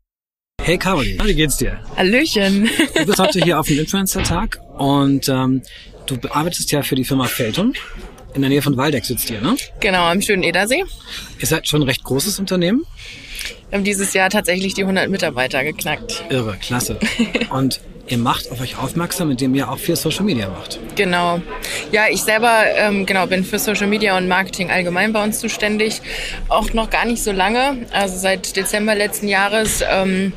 Hey 0.69 0.77
Caroline, 0.77 1.25
wie 1.25 1.33
geht's 1.33 1.57
dir? 1.57 1.81
Hallöchen. 1.97 2.69
Du 2.95 3.07
bist 3.07 3.19
heute 3.19 3.41
hier 3.43 3.59
auf 3.59 3.67
dem 3.67 3.79
Influencer-Tag 3.79 4.61
und 4.77 5.27
ähm, 5.27 5.63
du 6.05 6.19
arbeitest 6.29 6.71
ja 6.73 6.83
für 6.83 6.95
die 6.95 7.05
Firma 7.05 7.25
Feltum. 7.25 7.73
In 8.35 8.43
der 8.43 8.51
Nähe 8.51 8.61
von 8.61 8.77
Waldeck 8.77 9.07
sitzt 9.07 9.31
ihr, 9.31 9.41
ne? 9.41 9.57
Genau, 9.81 10.05
am 10.05 10.21
schönen 10.21 10.43
Edersee. 10.43 10.85
Ihr 11.39 11.47
seid 11.47 11.67
schon 11.67 11.81
ein 11.81 11.89
recht 11.89 12.05
großes 12.05 12.39
Unternehmen. 12.39 12.85
Wir 13.71 13.79
haben 13.79 13.85
dieses 13.85 14.13
Jahr 14.13 14.29
tatsächlich 14.29 14.75
die 14.75 14.83
100 14.83 15.09
Mitarbeiter 15.09 15.65
geknackt. 15.65 16.23
Irre, 16.29 16.59
klasse. 16.61 16.99
Und 17.49 17.81
ihr 18.07 18.19
macht 18.19 18.51
auf 18.51 18.61
euch 18.61 18.77
aufmerksam, 18.77 19.31
indem 19.31 19.55
ihr 19.55 19.71
auch 19.71 19.79
viel 19.79 19.97
Social 19.97 20.27
Media 20.27 20.51
macht. 20.51 20.79
Genau. 20.97 21.41
Ja, 21.93 22.09
ich 22.11 22.21
selber 22.21 22.65
ähm, 22.77 23.07
genau 23.07 23.27
bin 23.27 23.43
für 23.43 23.59
Social 23.59 23.87
Media 23.87 24.19
und 24.19 24.29
Marketing 24.29 24.71
allgemein 24.71 25.15
bei 25.15 25.25
uns 25.25 25.41
zuständig. 25.41 26.03
Auch 26.49 26.75
noch 26.75 26.91
gar 26.91 27.07
nicht 27.07 27.23
so 27.23 27.33
lange, 27.33 27.87
also 27.91 28.19
seit 28.19 28.55
Dezember 28.55 28.95
letzten 28.95 29.29
Jahres. 29.29 29.83
Ähm, 29.91 30.35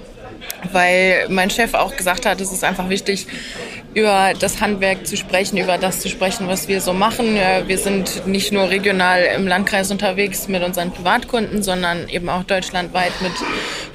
weil 0.71 1.27
mein 1.29 1.49
Chef 1.49 1.73
auch 1.73 1.95
gesagt 1.95 2.25
hat, 2.25 2.41
es 2.41 2.51
ist 2.51 2.63
einfach 2.63 2.89
wichtig, 2.89 3.27
über 3.93 4.33
das 4.39 4.61
Handwerk 4.61 5.05
zu 5.05 5.17
sprechen, 5.17 5.57
über 5.57 5.77
das 5.77 5.99
zu 5.99 6.09
sprechen, 6.09 6.47
was 6.47 6.67
wir 6.67 6.79
so 6.81 6.93
machen. 6.93 7.35
Wir 7.67 7.77
sind 7.77 8.25
nicht 8.25 8.51
nur 8.51 8.69
regional 8.69 9.23
im 9.35 9.47
Landkreis 9.47 9.91
unterwegs 9.91 10.47
mit 10.47 10.63
unseren 10.63 10.91
Privatkunden, 10.91 11.61
sondern 11.61 12.07
eben 12.07 12.29
auch 12.29 12.43
deutschlandweit 12.43 13.11
mit 13.21 13.33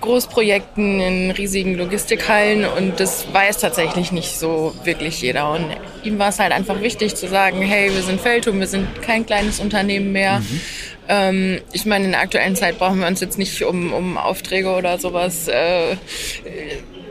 Großprojekten 0.01 1.01
in 1.01 1.31
riesigen 1.31 1.77
Logistikhallen 1.77 2.67
und 2.67 3.01
das 3.01 3.33
weiß 3.33 3.59
tatsächlich 3.59 4.13
nicht 4.13 4.39
so 4.39 4.75
wirklich 4.85 5.23
jeder. 5.23 5.51
Und 5.51 5.67
ihm 6.03 6.19
war 6.19 6.29
es 6.29 6.39
halt 6.39 6.53
einfach 6.53 6.83
wichtig 6.83 7.15
zu 7.15 7.27
sagen, 7.29 7.63
hey, 7.63 7.93
wir 7.95 8.03
sind 8.03 8.21
Feldtum, 8.21 8.61
wir 8.61 8.67
sind 8.67 9.01
kein 9.03 9.25
kleines 9.25 9.61
Unternehmen 9.61 10.13
mehr. 10.13 10.41
Mhm. 10.41 10.61
Ähm, 11.09 11.61
ich 11.73 11.87
meine, 11.87 12.07
in 12.07 12.11
der 12.13 12.21
aktuellen 12.21 12.57
Zeit 12.57 12.79
brauchen 12.79 13.01
wir 13.01 13.07
uns 13.07 13.21
jetzt 13.21 13.39
nicht 13.39 13.63
um, 13.63 13.93
um 13.93 14.19
Aufträge 14.19 14.75
oder 14.75 14.99
sowas 14.99 15.49
äh, 15.49 15.97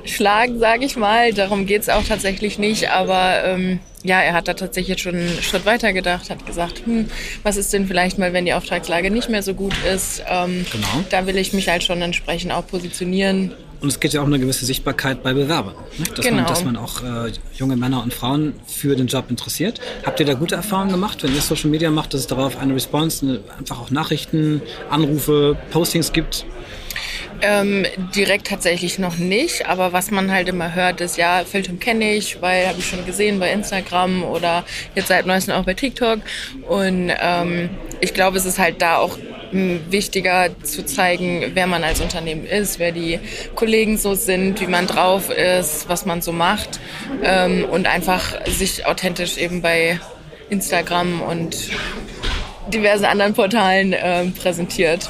schlagen, 0.05 0.59
sage 0.59 0.85
ich 0.85 0.95
mal. 0.95 1.33
Darum 1.33 1.65
geht's 1.65 1.89
auch 1.89 2.03
tatsächlich 2.03 2.59
nicht. 2.59 2.91
Aber 2.91 3.43
ähm, 3.43 3.79
ja, 4.03 4.21
er 4.21 4.33
hat 4.33 4.47
da 4.47 4.53
tatsächlich 4.53 5.01
schon 5.01 5.15
einen 5.15 5.41
Schritt 5.41 5.65
weiter 5.65 5.91
gedacht, 5.93 6.29
hat 6.29 6.45
gesagt, 6.45 6.83
hm, 6.85 7.09
was 7.43 7.57
ist 7.57 7.73
denn 7.73 7.87
vielleicht 7.87 8.17
mal, 8.17 8.33
wenn 8.33 8.45
die 8.45 8.53
Auftragslage 8.53 9.09
nicht 9.09 9.29
mehr 9.29 9.41
so 9.41 9.53
gut 9.53 9.73
ist? 9.93 10.23
Ähm, 10.29 10.65
genau. 10.71 11.03
Da 11.09 11.25
will 11.27 11.37
ich 11.37 11.53
mich 11.53 11.67
halt 11.67 11.83
schon 11.83 12.01
entsprechend 12.01 12.51
auch 12.51 12.67
positionieren. 12.67 13.51
Und 13.81 13.89
es 13.89 13.99
geht 13.99 14.13
ja 14.13 14.21
auch 14.21 14.25
um 14.25 14.33
eine 14.33 14.39
gewisse 14.39 14.65
Sichtbarkeit 14.65 15.21
bei 15.21 15.33
Bewerbern. 15.33 15.75
Ne? 15.97 16.05
Dass, 16.15 16.25
genau. 16.25 16.37
man, 16.37 16.45
dass 16.45 16.63
man 16.63 16.77
auch 16.77 17.03
äh, 17.03 17.31
junge 17.55 17.75
Männer 17.75 18.01
und 18.03 18.13
Frauen 18.13 18.53
für 18.67 18.95
den 18.95 19.07
Job 19.07 19.29
interessiert. 19.29 19.81
Habt 20.05 20.19
ihr 20.19 20.25
da 20.25 20.33
gute 20.33 20.55
Erfahrungen 20.55 20.91
gemacht, 20.91 21.23
wenn 21.23 21.35
ihr 21.35 21.41
Social 21.41 21.69
Media 21.69 21.91
macht, 21.91 22.13
dass 22.13 22.21
es 22.21 22.27
darauf 22.27 22.57
eine 22.57 22.73
Response, 22.73 23.25
eine, 23.25 23.39
einfach 23.57 23.79
auch 23.79 23.91
Nachrichten, 23.91 24.61
Anrufe, 24.89 25.57
Postings 25.71 26.13
gibt? 26.13 26.45
Ähm, 27.41 27.85
direkt 28.15 28.47
tatsächlich 28.47 28.97
noch 28.97 29.17
nicht, 29.17 29.67
aber 29.67 29.93
was 29.93 30.09
man 30.09 30.31
halt 30.31 30.47
immer 30.47 30.73
hört, 30.73 31.01
ist 31.01 31.17
ja, 31.17 31.43
Filtum 31.45 31.79
kenne 31.79 32.13
ich, 32.13 32.41
weil 32.41 32.67
habe 32.67 32.79
ich 32.79 32.87
schon 32.87 33.05
gesehen 33.05 33.39
bei 33.39 33.51
Instagram 33.51 34.23
oder 34.23 34.63
jetzt 34.95 35.09
seit 35.09 35.25
neuestem 35.25 35.55
auch 35.55 35.65
bei 35.65 35.73
TikTok. 35.73 36.19
Und 36.67 37.11
ähm, 37.19 37.69
ich 37.99 38.13
glaube, 38.13 38.37
es 38.37 38.45
ist 38.45 38.57
halt 38.57 38.81
da 38.81 38.97
auch 38.97 39.17
wichtiger 39.51 40.49
zu 40.63 40.85
zeigen, 40.85 41.51
wer 41.53 41.67
man 41.67 41.83
als 41.83 42.01
Unternehmen 42.01 42.45
ist, 42.45 42.79
wer 42.79 42.91
die 42.91 43.19
Kollegen 43.55 43.97
so 43.97 44.13
sind, 44.15 44.59
wie 44.59 44.67
man 44.67 44.87
drauf 44.87 45.29
ist, 45.29 45.87
was 45.87 46.05
man 46.05 46.21
so 46.21 46.31
macht 46.31 46.79
ähm, 47.23 47.65
und 47.65 47.87
einfach 47.87 48.45
sich 48.47 48.85
authentisch 48.85 49.37
eben 49.37 49.61
bei 49.61 49.99
Instagram 50.49 51.21
und 51.21 51.55
diversen 52.73 53.05
anderen 53.05 53.33
Portalen 53.33 53.93
äh, 53.93 54.25
präsentiert. 54.25 55.09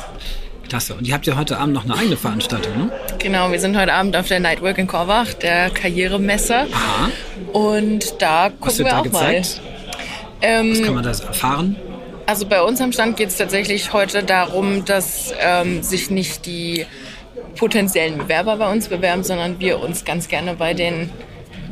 Klasse. 0.76 0.96
Und 0.96 1.08
ihr 1.08 1.14
habt 1.14 1.26
ja 1.26 1.38
heute 1.38 1.58
Abend 1.58 1.74
noch 1.74 1.86
eine 1.86 1.96
eigene 1.96 2.18
Veranstaltung, 2.18 2.78
ne? 2.78 2.92
Genau, 3.20 3.50
wir 3.50 3.62
sind 3.62 3.78
heute 3.78 3.94
Abend 3.94 4.18
auf 4.18 4.28
der 4.28 4.42
Nightwork 4.42 4.78
in 4.78 4.88
Korwach, 4.88 5.34
der 5.34 5.70
Karrieremesse. 5.70 6.68
Aha. 6.70 7.10
Und 7.54 8.22
da 8.22 8.50
gucken 8.50 8.68
Was 8.68 8.78
wir 8.80 8.86
da 8.86 9.00
auch 9.00 9.04
gezeigt? 9.04 9.62
mal. 9.64 9.72
Ähm, 10.42 10.72
Was 10.72 10.84
kann 10.84 10.96
man 10.96 11.04
da 11.06 11.12
erfahren? 11.12 11.78
Also 12.26 12.46
bei 12.46 12.62
uns 12.62 12.82
am 12.82 12.92
Stand 12.92 13.16
geht 13.16 13.30
es 13.30 13.38
tatsächlich 13.38 13.94
heute 13.94 14.24
darum, 14.24 14.84
dass 14.84 15.34
ähm, 15.40 15.82
sich 15.82 16.10
nicht 16.10 16.46
die 16.46 16.86
potenziellen 17.58 18.18
Bewerber 18.18 18.58
bei 18.58 18.70
uns 18.70 18.90
bewerben, 18.90 19.24
sondern 19.24 19.62
wir 19.62 19.80
uns 19.80 20.04
ganz 20.04 20.28
gerne 20.28 20.56
bei 20.56 20.74
den 20.74 21.10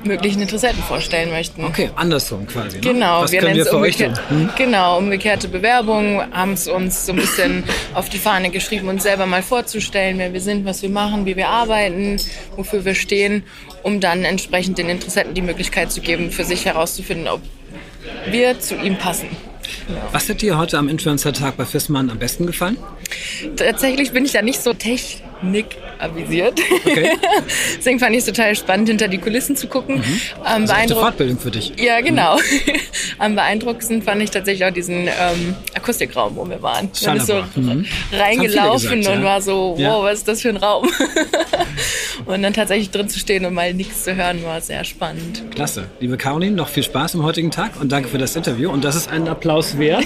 möglichen 0.06 0.42
Interessenten 0.42 0.84
vorstellen 0.84 1.30
möchten. 1.30 1.64
Okay, 1.64 1.90
andersrum 1.96 2.48
quasi. 2.48 2.78
Ne? 2.78 2.82
Genau, 2.82 3.22
Was 3.22 3.32
wir 3.32 3.40
können 3.40 3.56
wir 3.56 3.74
euch 3.74 3.98
tun? 3.98 4.14
Hm? 4.30 4.50
Genau, 4.58 4.98
umgekehrte 4.98 5.48
Bewerbung, 5.48 6.22
haben 6.32 6.54
es 6.54 6.68
uns 6.68 7.06
so 7.06 7.14
ein 7.14 7.18
bisschen 7.18 7.64
auf 7.94 8.10
die 8.10 8.18
Fahne 8.18 8.50
geschrieben, 8.50 8.88
uns 8.90 9.04
selber 9.04 9.26
mal 9.26 9.44
vorzustellen, 9.44 10.18
wer 10.18 10.34
wir 10.34 10.42
sind, 10.42 10.66
was 10.66 10.82
wir 10.82 10.90
machen, 10.90 11.26
wie 11.26 11.36
wir 11.36 11.50
arbeiten, 11.50 12.18
wofür 12.56 12.86
wir 12.86 12.96
stehen, 12.96 13.44
um 13.84 14.00
dann 14.00 14.24
entsprechend 14.24 14.78
den 14.78 14.90
Interessenten 14.90 15.34
die 15.34 15.42
Möglichkeit 15.42 15.92
zu 15.92 16.02
geben, 16.02 16.32
für 16.32 16.44
sich 16.44 16.66
herauszufinden, 16.66 17.28
ob 17.28 17.42
wir 18.30 18.60
zu 18.60 18.76
ihm 18.76 18.98
passen. 18.98 19.28
Was 20.12 20.30
hat 20.30 20.42
dir 20.42 20.58
heute 20.58 20.78
am 20.78 20.90
Influencer-Tag 20.90 21.58
bei 21.58 21.66
Fissmann 21.66 22.10
am 22.10 22.20
besten 22.20 22.46
gefallen? 22.46 22.78
Tatsächlich 23.56 24.12
bin 24.12 24.26
ich 24.26 24.32
da 24.32 24.42
nicht 24.42 24.62
so 24.62 24.74
technik 25.44 25.78
avisiert. 26.00 26.60
Okay. 26.86 27.12
Deswegen 27.78 28.00
fand 28.00 28.14
ich 28.14 28.20
es 28.20 28.26
total 28.26 28.56
spannend, 28.56 28.90
hinter 28.90 29.08
die 29.08 29.18
Kulissen 29.18 29.56
zu 29.56 29.68
gucken. 29.68 29.98
Mhm. 29.98 30.04
Ähm, 30.04 30.62
also 30.64 30.74
eine 30.74 30.96
Fortbildung 30.96 31.40
für 31.40 31.52
dich. 31.52 31.74
Ja, 31.78 32.02
genau. 32.02 32.38
Mhm. 32.38 32.42
Am 33.20 33.36
beeindruckendsten 33.36 34.02
fand 34.02 34.22
ich 34.22 34.32
tatsächlich 34.32 34.66
auch 34.68 34.74
diesen 34.74 35.08
ähm, 35.08 35.56
Akustikraum, 35.76 36.36
wo 36.36 36.50
wir 36.50 36.62
waren. 36.62 36.90
Man 37.06 37.18
ist 37.18 37.28
so 37.28 37.44
mhm. 37.56 37.86
reingelaufen 38.12 39.00
gesagt, 39.00 39.16
und 39.16 39.24
ja. 39.24 39.28
war 39.28 39.42
so, 39.42 39.76
wow, 39.76 39.80
ja. 39.80 40.04
was 40.04 40.20
ist 40.20 40.28
das 40.28 40.42
für 40.42 40.50
ein 40.50 40.58
Raum? 40.58 40.90
und 42.26 42.42
dann 42.42 42.54
tatsächlich 42.54 42.92
drin 42.92 43.08
zu 43.10 43.20
stehen 43.20 43.46
und 43.46 43.54
mal 43.54 43.74
nichts 43.74 44.04
zu 44.04 44.16
hören, 44.16 44.44
war 44.44 44.62
sehr 44.62 44.84
spannend. 44.84 45.44
Klasse. 45.54 45.86
Liebe 46.00 46.18
Caroline, 46.18 46.56
noch 46.56 46.68
viel 46.68 46.84
Spaß 46.84 47.16
am 47.16 47.24
heutigen 47.24 47.52
Tag 47.52 47.80
und 47.80 47.92
danke 47.92 48.10
für 48.10 48.18
das 48.18 48.36
Interview. 48.36 48.72
Und 48.72 48.84
das 48.84 48.96
ist 48.96 49.10
ein 49.10 49.28
Applaus 49.28 49.78
wert. 49.78 50.06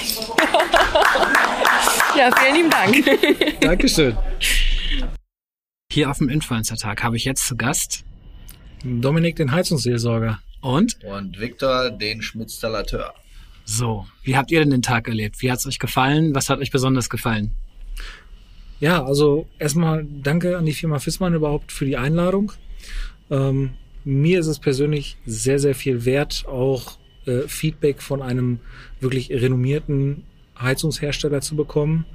ja, 2.17 2.29
vielen 2.39 2.55
lieben 2.55 2.69
Dank. 2.69 3.59
Dankeschön. 3.61 4.15
Hier 5.89 6.11
auf 6.11 6.17
dem 6.17 6.29
Influencer-Tag 6.29 7.01
habe 7.01 7.15
ich 7.15 7.25
jetzt 7.25 7.47
zu 7.47 7.55
Gast 7.55 8.03
Dominik, 8.83 9.37
den 9.37 9.51
Heizungsseelsorger. 9.51 10.39
Und? 10.61 11.03
Und 11.03 11.39
Viktor, 11.39 11.89
den 11.89 12.21
Schmitzstallateur. 12.21 13.13
So, 13.65 14.05
wie 14.23 14.37
habt 14.37 14.51
ihr 14.51 14.59
denn 14.59 14.69
den 14.69 14.81
Tag 14.81 15.07
erlebt? 15.07 15.41
Wie 15.41 15.51
hat 15.51 15.59
es 15.59 15.65
euch 15.65 15.79
gefallen? 15.79 16.35
Was 16.35 16.49
hat 16.49 16.59
euch 16.59 16.71
besonders 16.71 17.09
gefallen? 17.09 17.51
Ja, 18.79 19.03
also 19.03 19.47
erstmal 19.59 20.05
danke 20.05 20.57
an 20.57 20.65
die 20.65 20.73
Firma 20.73 20.99
Fissmann 20.99 21.33
überhaupt 21.33 21.71
für 21.71 21.85
die 21.85 21.97
Einladung. 21.97 22.51
Ähm, 23.31 23.71
mir 24.03 24.39
ist 24.39 24.47
es 24.47 24.59
persönlich 24.59 25.17
sehr, 25.25 25.57
sehr 25.57 25.73
viel 25.73 26.05
wert, 26.05 26.45
auch 26.47 26.97
äh, 27.25 27.47
Feedback 27.47 28.01
von 28.01 28.21
einem 28.21 28.59
wirklich 28.99 29.31
renommierten 29.31 30.23
Heizungshersteller 30.59 31.41
zu 31.41 31.55
bekommen. 31.55 32.05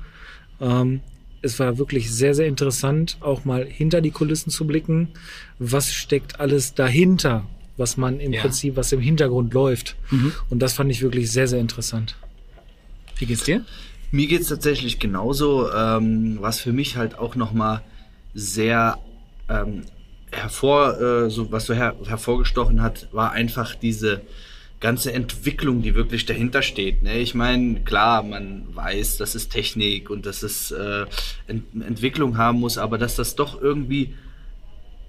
Ähm, 0.61 1.01
es 1.43 1.59
war 1.59 1.79
wirklich 1.79 2.11
sehr, 2.11 2.35
sehr 2.35 2.47
interessant, 2.47 3.19
auch 3.21 3.45
mal 3.45 3.67
hinter 3.67 4.01
die 4.01 4.11
Kulissen 4.11 4.51
zu 4.51 4.67
blicken. 4.67 5.09
Was 5.59 5.93
steckt 5.93 6.41
alles 6.41 6.75
dahinter, 6.75 7.45
was 7.77 7.97
man 7.97 8.21
im 8.21 8.33
ja. 8.33 8.41
Prinzip, 8.41 8.77
was 8.77 8.93
im 8.93 9.01
Hintergrund 9.01 9.53
läuft. 9.53 9.97
Mhm. 10.11 10.33
Und 10.51 10.61
das 10.61 10.73
fand 10.75 10.91
ich 10.91 11.03
wirklich 11.03 11.31
sehr, 11.31 11.49
sehr 11.49 11.61
interessant. 11.61 12.17
Wie 13.17 13.27
geht's 13.27 13.45
dir? 13.45 13.65
Mir 14.11 14.27
geht's 14.27 14.49
tatsächlich 14.49 14.99
genauso. 14.99 15.71
Ähm, 15.73 16.39
was 16.41 16.61
für 16.61 16.73
mich 16.73 16.97
halt 16.97 17.19
auch 17.19 17.35
nochmal 17.35 17.83
sehr 18.35 18.99
ähm, 19.49 19.83
hervor, 20.31 21.01
äh, 21.01 21.31
so, 21.31 21.51
was 21.51 21.67
so 21.67 21.75
her 21.75 21.95
hervorgestochen 22.07 22.83
hat, 22.83 23.09
war 23.13 23.33
einfach 23.33 23.75
diese 23.75 24.23
ganze 24.83 25.13
Entwicklung, 25.13 25.81
die 25.81 25.95
wirklich 25.95 26.27
dahinter 26.27 26.61
steht. 26.61 27.03
Ne? 27.05 27.21
Ich 27.21 27.35
meine, 27.35 27.81
klar, 27.81 28.23
man 28.25 28.67
weiß, 28.75 29.17
dass 29.17 29.35
es 29.37 29.49
Technik 29.49 30.11
und 30.11 30.27
dass 30.27 30.43
es 30.43 30.73
äh, 30.73 31.07
Ent 31.47 31.65
Entwicklung 31.81 32.37
haben 32.37 32.59
muss, 32.59 32.77
aber 32.77 32.99
dass 32.99 33.15
das 33.17 33.37
doch 33.37 33.63
irgendwie 33.63 34.15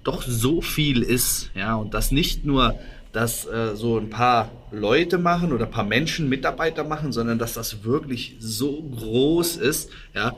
doch 0.04 0.22
so 0.22 0.60
viel 0.60 1.02
ist, 1.02 1.50
ja, 1.54 1.74
und 1.74 1.92
dass 1.92 2.12
nicht 2.12 2.44
nur 2.44 2.78
das 3.12 3.46
äh, 3.46 3.74
so 3.74 3.98
ein 3.98 4.10
paar 4.10 4.50
Leute 4.70 5.18
machen 5.18 5.52
oder 5.52 5.64
ein 5.64 5.70
paar 5.70 5.84
Menschen, 5.84 6.28
Mitarbeiter 6.28 6.84
machen, 6.84 7.12
sondern 7.12 7.38
dass 7.38 7.54
das 7.54 7.84
wirklich 7.84 8.36
so 8.38 8.82
groß 8.82 9.56
ist, 9.56 9.90
ja, 10.14 10.36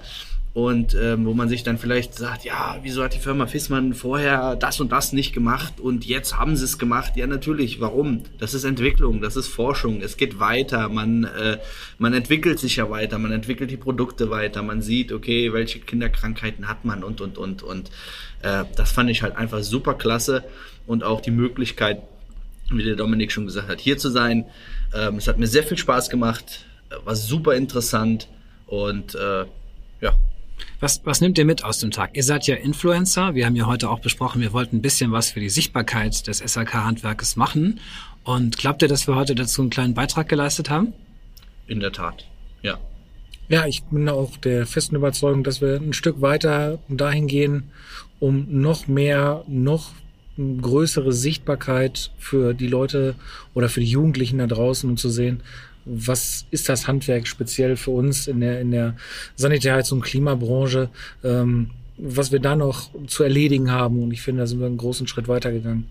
und 0.57 0.95
ähm, 0.95 1.27
wo 1.27 1.35
man 1.35 1.51
sich 1.51 1.65
dann 1.65 1.77
vielleicht 1.77 2.15
sagt, 2.15 2.47
ja, 2.47 2.79
wieso 2.81 3.05
hat 3.05 3.13
die 3.13 3.19
Firma 3.19 3.47
Fissmann 3.47 3.93
vorher 3.93 4.57
das 4.57 4.81
und 4.81 4.91
das 4.91 5.13
nicht 5.13 5.35
gemacht 5.35 5.81
und 5.81 6.07
jetzt 6.07 6.39
haben 6.39 6.57
sie 6.57 6.65
es 6.65 6.79
gemacht? 6.79 7.15
Ja, 7.15 7.27
natürlich. 7.27 7.79
Warum? 7.79 8.23
Das 8.39 8.55
ist 8.55 8.65
Entwicklung, 8.65 9.21
das 9.21 9.37
ist 9.37 9.49
Forschung. 9.49 10.01
Es 10.01 10.17
geht 10.17 10.41
weiter. 10.41 10.89
Man 10.89 11.25
äh, 11.25 11.59
man 11.99 12.15
entwickelt 12.15 12.59
sich 12.59 12.77
ja 12.77 12.89
weiter, 12.89 13.19
man 13.19 13.33
entwickelt 13.33 13.71
die 13.71 13.77
Produkte 13.77 14.31
weiter. 14.31 14.63
Man 14.63 14.81
sieht, 14.81 15.13
okay, 15.13 15.53
welche 15.53 15.79
Kinderkrankheiten 15.79 16.69
hat 16.69 16.87
man 16.87 17.05
und 17.05 17.21
und 17.21 17.37
und 17.37 17.63
und 17.63 17.91
äh, 18.41 18.65
das 18.77 18.93
fand 18.93 19.11
ich 19.11 19.23
halt 19.23 19.37
einfach 19.37 19.63
super 19.63 19.93
klasse 19.93 20.43
und 20.87 21.05
auch 21.05 21.21
die 21.21 21.33
Möglichkeit, 21.33 22.01
wie 22.71 22.83
der 22.83 22.97
Dominik 22.97 23.31
schon 23.31 23.45
gesagt 23.45 23.69
hat, 23.69 23.81
hier 23.81 23.99
zu 23.99 24.09
sein. 24.09 24.47
Ähm, 24.95 25.17
es 25.17 25.29
hat 25.29 25.39
mir 25.39 25.49
sehr 25.49 25.65
viel 25.65 25.77
Spaß 25.77 26.09
gemacht, 26.09 26.65
war 27.05 27.15
super 27.15 27.55
interessant 27.57 28.27
und 28.67 29.15
äh, 29.17 29.45
ja, 30.01 30.15
was, 30.81 31.01
was 31.05 31.21
nimmt 31.21 31.39
ihr 31.39 31.45
mit 31.45 31.65
aus 31.65 31.79
dem 31.79 31.91
Tag? 31.91 32.11
Ihr 32.15 32.23
seid 32.23 32.47
ja 32.47 32.57
Influencer. 32.57 33.35
Wir 33.35 33.47
haben 33.47 33.57
ja 33.57 33.67
heute 33.67 33.91
auch 33.91 34.01
besprochen, 34.01 34.41
wir 34.41 34.53
wollten 34.53 34.77
ein 34.77 34.83
bisschen 34.83 35.13
was 35.13 35.31
für 35.31 35.41
die 35.41 35.49
Sichtbarkeit 35.49 36.27
des 36.27 36.39
SAK-Handwerkes 36.39 37.37
machen. 37.37 37.81
Und 38.25 38.59
glaubt 38.59 38.83
ihr, 38.83 38.89
dass 38.89 39.07
wir 39.07 39.15
heute 39.15 39.35
dazu 39.35 39.63
einen 39.63 39.71
kleinen 39.71 39.95
Beitrag 39.95 40.29
geleistet 40.29 40.69
haben? 40.69 40.93
In 41.67 41.81
der 41.81 41.93
Tat, 41.93 42.27
ja. 42.63 42.79
Ja, 43.49 43.67
ich 43.67 43.85
bin 43.85 44.09
auch 44.09 44.37
der 44.37 44.67
festen 44.67 44.97
Überzeugung, 44.97 45.45
dass 45.45 45.61
wir 45.61 45.77
ein 45.77 45.93
Stück 45.93 46.21
weiter 46.21 46.81
dahin 46.89 47.29
gehen, 47.29 47.71
um 48.19 48.47
noch 48.49 48.89
mehr, 48.89 49.45
noch 49.47 49.93
größere 50.37 51.13
Sichtbarkeit 51.13 52.11
für 52.19 52.55
die 52.55 52.67
Leute 52.67 53.15
oder 53.55 53.69
für 53.69 53.81
die 53.81 53.87
Jugendlichen 53.87 54.39
da 54.39 54.47
draußen, 54.47 54.89
um 54.91 54.97
zu 54.97 55.09
sehen, 55.09 55.41
was 55.87 56.45
ist 56.51 56.69
das 56.69 56.89
Handwerk 56.89 57.27
speziell 57.27 57.77
für 57.77 57.93
uns 57.93 58.27
in 58.27 58.41
der, 58.41 58.61
in 58.61 58.73
der 58.73 58.97
Sanitärheits- 59.37 59.93
und 59.93 60.03
Klimabranche, 60.03 60.91
ähm, 61.25 61.71
was 61.97 62.33
wir 62.33 62.41
da 62.41 62.57
noch 62.57 62.91
zu 63.07 63.23
erledigen 63.23 63.71
haben. 63.71 64.03
Und 64.03 64.11
ich 64.11 64.21
finde, 64.21 64.43
da 64.43 64.47
sind 64.47 64.59
wir 64.59 64.67
einen 64.67 64.77
großen 64.77 65.07
Schritt 65.07 65.29
weitergegangen. 65.29 65.87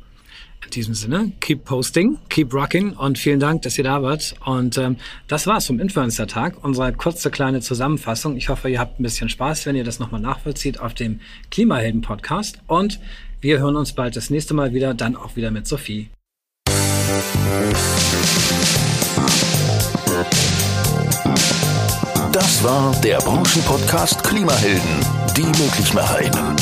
In 0.63 0.71
diesem 0.71 0.95
Sinne, 0.95 1.31
keep 1.41 1.63
posting, 1.63 2.17
keep 2.29 2.53
rocking 2.53 2.93
und 2.93 3.17
vielen 3.19 3.39
Dank, 3.39 3.61
dass 3.61 3.77
ihr 3.77 3.83
da 3.83 4.01
wart. 4.01 4.35
Und 4.45 4.77
ähm, 4.77 4.97
das 5.27 5.47
war's 5.47 5.67
vom 5.67 5.79
Influencer-Tag, 5.79 6.63
unsere 6.63 6.91
kurze 6.93 7.29
kleine 7.29 7.61
Zusammenfassung. 7.61 8.35
Ich 8.35 8.49
hoffe, 8.49 8.69
ihr 8.69 8.79
habt 8.79 8.99
ein 8.99 9.03
bisschen 9.03 9.29
Spaß, 9.29 9.65
wenn 9.65 9.75
ihr 9.75 9.83
das 9.83 9.99
nochmal 9.99 10.21
nachvollzieht 10.21 10.79
auf 10.79 10.93
dem 10.93 11.21
Klimahelden-Podcast. 11.51 12.59
Und 12.67 12.99
wir 13.41 13.59
hören 13.59 13.75
uns 13.75 13.93
bald 13.93 14.15
das 14.15 14.29
nächste 14.29 14.55
Mal 14.55 14.73
wieder, 14.73 14.93
dann 14.93 15.15
auch 15.15 15.35
wieder 15.35 15.51
mit 15.51 15.67
Sophie. 15.67 16.09
Das 22.35 22.61
war 22.65 22.93
der 23.01 23.19
Branchenpodcast 23.19 24.21
Klimahelden, 24.21 24.99
die 25.37 25.45
Möglichmacherinnen. 25.45 26.57